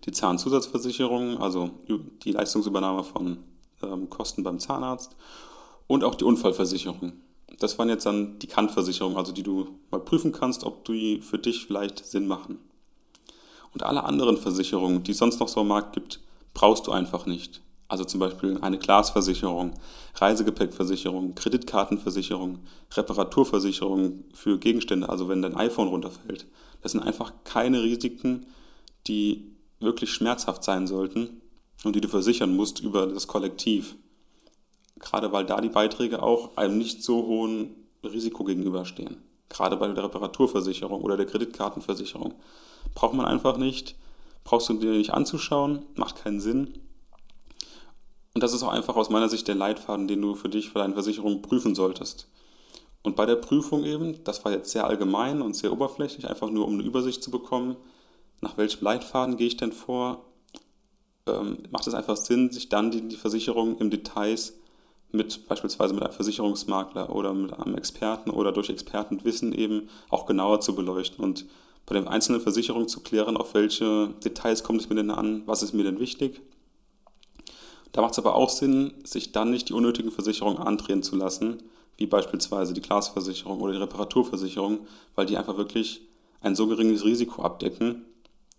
die 0.06 0.12
Zahnzusatzversicherung, 0.12 1.40
also 1.40 1.72
die 2.24 2.32
Leistungsübernahme 2.32 3.04
von 3.04 3.40
ähm, 3.82 4.10
Kosten 4.10 4.44
beim 4.44 4.60
Zahnarzt 4.60 5.16
und 5.88 6.04
auch 6.04 6.16
die 6.16 6.26
Unfallversicherung. 6.26 7.14
Das 7.60 7.78
waren 7.78 7.90
jetzt 7.90 8.06
dann 8.06 8.40
die 8.40 8.48
Kantversicherungen, 8.48 9.18
also 9.18 9.32
die 9.32 9.44
du 9.44 9.80
mal 9.92 10.00
prüfen 10.00 10.32
kannst, 10.32 10.64
ob 10.64 10.86
die 10.86 11.22
für 11.22 11.38
dich 11.38 11.66
vielleicht 11.66 12.06
Sinn 12.06 12.28
machen. 12.28 12.60
Und 13.74 13.84
alle 13.84 14.04
anderen 14.04 14.38
Versicherungen, 14.38 15.04
die 15.04 15.12
es 15.12 15.18
sonst 15.18 15.40
noch 15.40 15.48
so 15.48 15.62
am 15.62 15.68
Markt 15.68 15.94
gibt, 15.94 16.20
brauchst 16.54 16.88
du 16.88 16.92
einfach 16.92 17.26
nicht. 17.26 17.62
Also 17.88 18.06
zum 18.06 18.20
Beispiel 18.20 18.58
eine 18.62 18.78
Glasversicherung, 18.78 19.74
Reisegepäckversicherung, 20.16 21.36
Kreditkartenversicherung, 21.36 22.60
Reparaturversicherung 22.92 24.24
für 24.34 24.58
Gegenstände, 24.58 25.10
also 25.10 25.28
wenn 25.28 25.42
dein 25.42 25.56
iPhone 25.56 25.90
runterfällt. 25.90 26.48
Das 26.82 26.94
sind 26.94 27.02
einfach 27.02 27.34
keine 27.44 27.84
Risiken, 27.84 28.46
die 29.08 29.52
wirklich 29.80 30.12
schmerzhaft 30.12 30.64
sein 30.64 30.88
sollten 30.88 31.42
und 31.84 31.96
die 31.96 32.02
du 32.02 32.08
versichern 32.08 32.56
musst 32.56 32.80
über 32.80 33.08
das 33.08 33.28
Kollektiv. 33.28 33.96
Gerade 35.00 35.32
weil 35.32 35.46
da 35.46 35.60
die 35.60 35.70
Beiträge 35.70 36.24
auch 36.24 36.56
einem 36.58 36.78
nicht 36.78 37.04
so 37.04 37.26
hohen 37.26 37.76
Risiko 38.04 38.44
gegenüberstehen. 38.44 39.18
Gerade 39.50 39.78
bei 39.78 39.88
der 39.88 40.06
Reparaturversicherung 40.06 41.02
oder 41.02 41.18
der 41.18 41.26
Kreditkartenversicherung. 41.26 42.34
Braucht 42.96 43.14
man 43.14 43.26
einfach 43.26 43.58
nicht, 43.58 43.96
brauchst 44.44 44.70
du 44.70 44.74
dir 44.74 44.92
nicht 44.92 45.14
anzuschauen, 45.14 45.84
macht 45.96 46.24
keinen 46.24 46.40
Sinn. 46.40 46.80
Und 48.34 48.42
das 48.42 48.54
ist 48.54 48.64
auch 48.64 48.72
einfach 48.72 48.96
aus 48.96 49.10
meiner 49.10 49.30
Sicht 49.30 49.48
der 49.48 49.56
Leitfaden, 49.56 50.08
den 50.08 50.22
du 50.22 50.36
für 50.36 50.50
dich, 50.50 50.70
für 50.70 50.80
deine 50.80 50.94
Versicherung 50.94 51.42
prüfen 51.42 51.76
solltest. 51.76 52.28
Und 53.04 53.16
bei 53.16 53.26
der 53.26 53.36
Prüfung 53.36 53.84
eben, 53.84 54.24
das 54.24 54.44
war 54.44 54.52
jetzt 54.52 54.72
sehr 54.72 54.88
allgemein 54.88 55.42
und 55.42 55.56
sehr 55.56 55.72
oberflächlich, 55.72 56.28
einfach 56.28 56.50
nur 56.50 56.68
um 56.68 56.74
eine 56.74 56.84
Übersicht 56.84 57.22
zu 57.22 57.32
bekommen, 57.32 57.76
nach 58.42 58.58
welchem 58.58 58.84
Leitfaden 58.84 59.38
gehe 59.38 59.48
ich 59.48 59.58
denn 59.58 59.72
vor, 59.72 60.26
ähm, 61.28 61.60
macht 61.70 61.88
es 61.88 61.94
einfach 61.94 62.18
Sinn, 62.18 62.50
sich 62.52 62.70
dann 62.70 62.92
die, 62.92 63.08
die 63.08 63.16
Versicherung 63.16 63.78
im 63.78 63.90
Details 63.90 64.54
mit 65.12 65.48
beispielsweise 65.48 65.94
mit 65.94 66.04
einem 66.04 66.14
Versicherungsmakler 66.14 67.16
oder 67.16 67.34
mit 67.34 67.54
einem 67.54 67.76
Experten 67.76 68.32
oder 68.32 68.52
durch 68.52 68.70
Expertenwissen 68.70 69.54
eben 69.54 69.90
auch 70.10 70.26
genauer 70.26 70.60
zu 70.60 70.76
beleuchten 70.76 71.24
und 71.24 71.46
bei 71.86 71.94
den 71.94 72.08
einzelnen 72.08 72.42
Versicherungen 72.42 72.88
zu 72.88 73.02
klären, 73.02 73.38
auf 73.38 73.54
welche 73.54 74.10
Details 74.26 74.64
kommt 74.64 74.82
es 74.82 74.90
mir 74.90 74.96
denn 74.96 75.12
an, 75.12 75.44
was 75.46 75.62
ist 75.62 75.74
mir 75.74 75.84
denn 75.84 76.00
wichtig. 76.00 76.42
Da 77.94 78.02
macht 78.02 78.12
es 78.14 78.20
aber 78.20 78.36
auch 78.36 78.50
Sinn, 78.50 78.94
sich 79.06 79.32
dann 79.32 79.52
nicht 79.52 79.70
die 79.70 79.74
unnötigen 79.74 80.12
Versicherungen 80.12 80.58
andrehen 80.58 81.04
zu 81.04 81.16
lassen, 81.16 81.64
wie 81.98 82.08
beispielsweise 82.08 82.74
die 82.74 82.82
Glasversicherung 82.82 83.62
oder 83.62 83.74
die 83.74 83.80
Reparaturversicherung, 83.80 84.80
weil 85.16 85.28
die 85.28 85.38
einfach 85.38 85.58
wirklich 85.58 86.02
ein 86.42 86.56
so 86.56 86.68
geringes 86.68 87.06
Risiko 87.06 87.44
abdecken, 87.44 88.04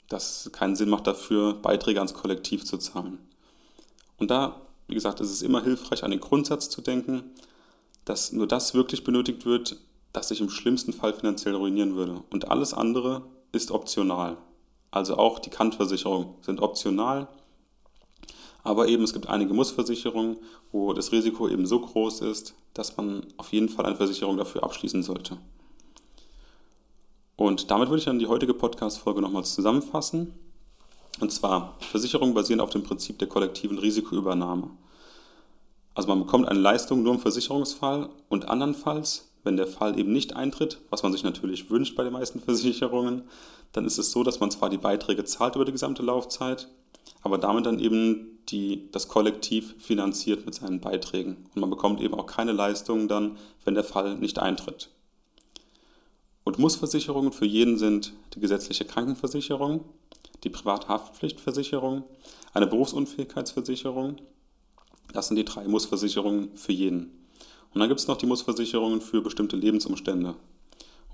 dass 0.09 0.47
es 0.47 0.53
keinen 0.53 0.77
Sinn 0.77 0.88
macht 0.88 1.07
dafür, 1.07 1.55
Beiträge 1.55 1.99
ans 1.99 2.14
Kollektiv 2.14 2.64
zu 2.64 2.79
zahlen. 2.79 3.18
Und 4.18 4.31
da, 4.31 4.61
wie 4.87 4.94
gesagt, 4.94 5.20
ist 5.20 5.31
es 5.31 5.42
immer 5.42 5.62
hilfreich, 5.62 6.05
an 6.05 6.12
den 6.12 6.20
Grundsatz 6.20 6.70
zu 6.70 6.81
denken, 6.81 7.25
dass 8.05 8.33
nur 8.33 8.47
das 8.47 8.75
wirklich 8.75 9.03
benötigt 9.03 9.44
wird, 9.44 9.77
das 10.12 10.29
sich 10.29 10.40
im 10.40 10.51
schlimmsten 10.51 10.92
Fall 10.92 11.12
finanziell 11.12 11.55
ruinieren 11.55 11.97
würde. 11.97 12.23
Und 12.31 12.51
alles 12.51 12.73
andere 12.73 13.23
ist 13.51 13.73
optional. 13.73 14.37
Also 14.90 15.16
auch 15.16 15.40
die 15.40 15.51
Kantversicherungen 15.51 16.35
sind 16.42 16.61
optional. 16.61 17.27
Aber 18.64 18.88
eben 18.88 19.05
es 19.05 19.12
gibt 19.12 19.29
einige 19.29 19.53
Mussversicherungen, 19.55 20.38
wo 20.72 20.94
das 20.94 21.12
Risiko 21.12 21.48
eben 21.48 21.66
so 21.66 21.81
groß 21.81 22.22
ist, 22.22 22.55
dass 22.72 22.96
man 22.96 23.27
auf 23.37 23.53
jeden 23.53 23.68
Fall 23.68 23.85
eine 23.85 23.96
Versicherung 23.96 24.38
dafür 24.38 24.64
abschließen 24.64 25.03
sollte. 25.03 25.37
Und 27.37 27.70
damit 27.70 27.88
würde 27.88 27.98
ich 27.98 28.07
dann 28.07 28.18
die 28.18 28.27
heutige 28.27 28.55
Podcast-Folge 28.55 29.20
nochmals 29.20 29.55
zusammenfassen. 29.55 30.35
Und 31.20 31.31
zwar, 31.31 31.77
Versicherungen 31.81 32.35
basieren 32.35 32.61
auf 32.61 32.70
dem 32.70 32.83
Prinzip 32.83 33.18
der 33.18 33.29
kollektiven 33.29 33.79
Risikoübernahme. 33.79 34.70
Also 35.94 36.09
man 36.09 36.20
bekommt 36.20 36.48
eine 36.48 36.59
Leistung 36.59 37.03
nur 37.03 37.14
im 37.14 37.20
Versicherungsfall 37.20 38.09
und 38.29 38.48
andernfalls, 38.48 39.31
wenn 39.44 39.57
der 39.57 39.66
Fall 39.66 39.98
eben 39.98 40.12
nicht 40.12 40.35
eintritt, 40.35 40.81
was 40.90 41.03
man 41.03 41.12
sich 41.12 41.22
natürlich 41.22 41.70
wünscht 41.70 41.96
bei 41.96 42.03
den 42.03 42.14
meisten 42.14 42.40
Versicherungen, 42.40 43.22
dann 43.72 43.85
ist 43.85 43.98
es 43.98 44.11
so, 44.11 44.22
dass 44.22 44.40
man 44.40 44.50
zwar 44.50 44.70
die 44.70 44.79
Beiträge 44.79 45.24
zahlt 45.24 45.55
über 45.55 45.64
die 45.64 45.72
gesamte 45.72 46.03
Laufzeit, 46.03 46.68
aber 47.22 47.38
damit 47.38 47.66
dann 47.66 47.79
eben 47.79 48.34
die, 48.48 48.90
das 48.92 49.09
Kollektiv 49.09 49.74
finanziert 49.78 50.44
mit 50.44 50.54
seinen 50.54 50.80
Beiträgen. 50.80 51.46
Und 51.54 51.61
man 51.61 51.70
bekommt 51.70 52.00
eben 52.00 52.14
auch 52.14 52.26
keine 52.26 52.52
Leistungen 52.52 53.09
dann, 53.09 53.37
wenn 53.64 53.74
der 53.74 53.85
Fall 53.85 54.16
nicht 54.16 54.38
eintritt. 54.38 54.90
Und 56.44 56.59
Mussversicherungen 56.59 57.33
für 57.33 57.46
jeden 57.46 57.78
sind 57.78 58.12
die 58.35 58.40
gesetzliche 58.40 58.85
Krankenversicherung, 58.85 59.85
die 60.44 60.50
Privathaftpflichtversicherung, 60.50 62.04
eine 62.52 62.66
Berufsunfähigkeitsversicherung. 62.66 64.16
Das 65.12 65.28
sind 65.28 65.37
die 65.37 65.44
drei 65.44 65.66
Mussversicherungen 65.66 66.54
für 66.57 66.72
jeden. 66.72 67.24
Und 67.72 67.80
dann 67.80 67.88
gibt 67.88 68.00
es 68.00 68.07
noch 68.07 68.18
die 68.18 68.26
Mussversicherungen 68.26 69.00
für 69.00 69.22
bestimmte 69.22 69.57
Lebensumstände. 69.57 70.35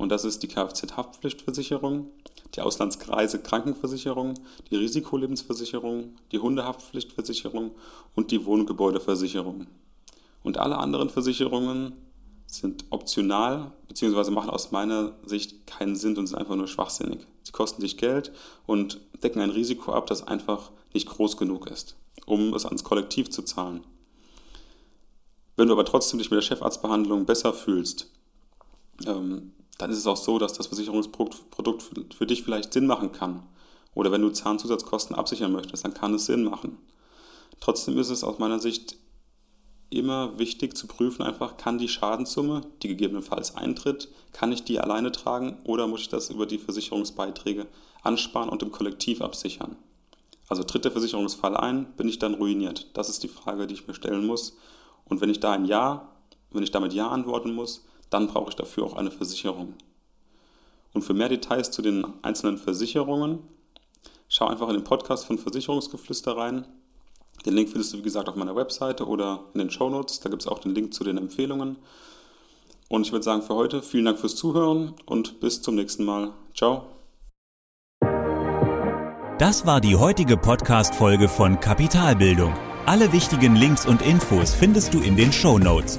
Und 0.01 0.09
das 0.09 0.25
ist 0.25 0.43
die 0.43 0.49
Kfz-Haftpflichtversicherung, 0.49 2.07
die 2.55 2.63
Auslandskreise 2.63 3.43
Krankenversicherung, 3.43 4.33
die 4.71 4.77
Risikolebensversicherung, 4.77 6.17
die 6.33 6.39
Hundehaftpflichtversicherung 6.39 7.73
und 8.15 8.31
die 8.31 8.47
Wohngebäudeversicherung. 8.47 9.67
Und 10.43 10.57
alle 10.57 10.79
anderen 10.79 11.11
Versicherungen 11.11 11.93
sind 12.47 12.87
optional 12.89 13.73
bzw. 13.89 14.31
machen 14.31 14.49
aus 14.49 14.71
meiner 14.71 15.13
Sicht 15.27 15.67
keinen 15.67 15.97
Sinn 15.97 16.17
und 16.17 16.29
sind 16.29 16.39
einfach 16.39 16.57
nur 16.57 16.67
schwachsinnig. 16.67 17.27
Sie 17.43 17.53
kosten 17.53 17.83
dich 17.83 17.99
Geld 17.99 18.33
und 18.65 19.03
decken 19.23 19.43
ein 19.43 19.51
Risiko 19.51 19.93
ab, 19.93 20.07
das 20.07 20.27
einfach 20.27 20.71
nicht 20.95 21.11
groß 21.11 21.37
genug 21.37 21.71
ist, 21.71 21.95
um 22.25 22.55
es 22.55 22.65
ans 22.65 22.85
Kollektiv 22.85 23.29
zu 23.29 23.43
zahlen. 23.43 23.85
Wenn 25.59 25.69
du 25.69 25.75
aber 25.75 25.85
trotzdem 25.85 26.21
dich 26.21 26.31
mit 26.31 26.39
der 26.39 26.47
Chefarztbehandlung 26.47 27.27
besser 27.27 27.53
fühlst, 27.53 28.11
ähm, 29.07 29.53
dann 29.81 29.91
ist 29.91 29.99
es 29.99 30.07
auch 30.07 30.17
so, 30.17 30.39
dass 30.39 30.53
das 30.53 30.67
Versicherungsprodukt 30.67 31.83
für 32.15 32.27
dich 32.27 32.43
vielleicht 32.43 32.73
Sinn 32.73 32.87
machen 32.87 33.13
kann. 33.13 33.43
Oder 33.95 34.13
wenn 34.13 34.23
du 34.23 34.31
Zahnzusatzkosten 34.31 35.17
absichern 35.17 35.53
möchtest, 35.53 35.85
dann 35.85 35.95
kann 35.95 36.15
es 36.15 36.27
Sinn 36.27 36.45
machen. 36.45 36.79
Trotzdem 37.61 37.99
ist 37.99 38.11
es 38.11 38.25
aus 38.25 38.39
meiner 38.39 38.61
Sicht 38.61 38.97
immer 39.91 40.39
wichtig 40.39 40.77
zu 40.77 40.87
prüfen, 40.87 41.23
einfach 41.23 41.57
kann 41.57 41.79
die 41.79 41.89
Schadenssumme, 41.89 42.63
die 42.83 42.89
gegebenenfalls 42.89 43.57
eintritt, 43.57 44.09
kann 44.33 44.53
ich 44.53 44.63
die 44.63 44.79
alleine 44.79 45.11
tragen 45.11 45.59
oder 45.65 45.89
muss 45.89 46.03
ich 46.03 46.09
das 46.09 46.31
über 46.31 46.47
die 46.47 46.59
Versicherungsbeiträge 46.59 47.67
ansparen 48.03 48.49
und 48.49 48.63
im 48.63 48.71
Kollektiv 48.71 49.21
absichern. 49.21 49.77
Also 50.49 50.63
tritt 50.63 50.85
der 50.85 50.93
Versicherungsfall 50.93 51.57
ein, 51.57 51.93
bin 51.97 52.09
ich 52.09 52.19
dann 52.19 52.35
ruiniert? 52.35 52.91
Das 52.95 53.09
ist 53.09 53.23
die 53.23 53.29
Frage, 53.29 53.67
die 53.67 53.75
ich 53.75 53.89
mir 53.89 53.95
stellen 53.95 54.27
muss. 54.27 54.57
Und 55.05 55.21
wenn 55.21 55.31
ich 55.31 55.41
da 55.41 55.53
ein 55.53 55.65
Ja, 55.65 56.09
wenn 56.51 56.63
ich 56.63 56.71
damit 56.71 56.93
Ja 56.93 57.09
antworten 57.09 57.53
muss, 57.53 57.85
dann 58.11 58.27
brauche 58.27 58.51
ich 58.51 58.57
dafür 58.57 58.85
auch 58.85 58.95
eine 58.95 59.11
Versicherung. 59.11 59.75
Und 60.93 61.03
für 61.03 61.15
mehr 61.15 61.29
Details 61.29 61.71
zu 61.71 61.83
den 61.83 62.05
einzelnen 62.23 62.59
Versicherungen, 62.59 63.39
schau 64.29 64.49
einfach 64.49 64.69
in 64.69 64.75
den 64.75 64.85
Podcast 64.85 65.25
von 65.25 65.39
Versicherungsgeflüster 65.39 66.37
rein. 66.37 66.67
Den 67.47 67.55
Link 67.55 67.71
findest 67.71 67.95
du, 67.95 67.99
wie 67.99 68.03
gesagt, 68.03 68.29
auf 68.29 68.37
meiner 68.37 68.57
Webseite 68.57 69.07
oder 69.07 69.45
in 69.55 69.61
den 69.61 69.71
Show 69.71 69.89
Notes. 69.89 70.21
Da 70.21 70.29
gibt 70.29 70.43
es 70.43 70.49
auch 70.49 70.59
den 70.59 70.75
Link 70.75 70.93
zu 70.93 71.05
den 71.05 71.17
Empfehlungen. 71.17 71.77
Und 72.89 73.07
ich 73.07 73.13
würde 73.13 73.23
sagen, 73.23 73.43
für 73.43 73.55
heute 73.55 73.83
vielen 73.83 74.05
Dank 74.05 74.19
fürs 74.19 74.35
Zuhören 74.35 74.95
und 75.07 75.41
bis 75.41 75.63
zum 75.63 75.77
nächsten 75.77 76.05
Mal. 76.05 76.33
Ciao. 76.55 76.87
Das 79.39 79.65
war 79.65 79.81
die 79.81 79.97
heutige 79.97 80.37
Podcast-Folge 80.37 81.29
von 81.29 81.61
Kapitalbildung. 81.61 82.53
Alle 82.85 83.13
wichtigen 83.13 83.57
Links 83.57 83.87
und 83.87 84.03
Infos 84.03 84.53
findest 84.53 84.93
du 84.93 85.01
in 85.01 85.17
den 85.17 85.33
Show 85.33 85.59
Notes. 85.59 85.99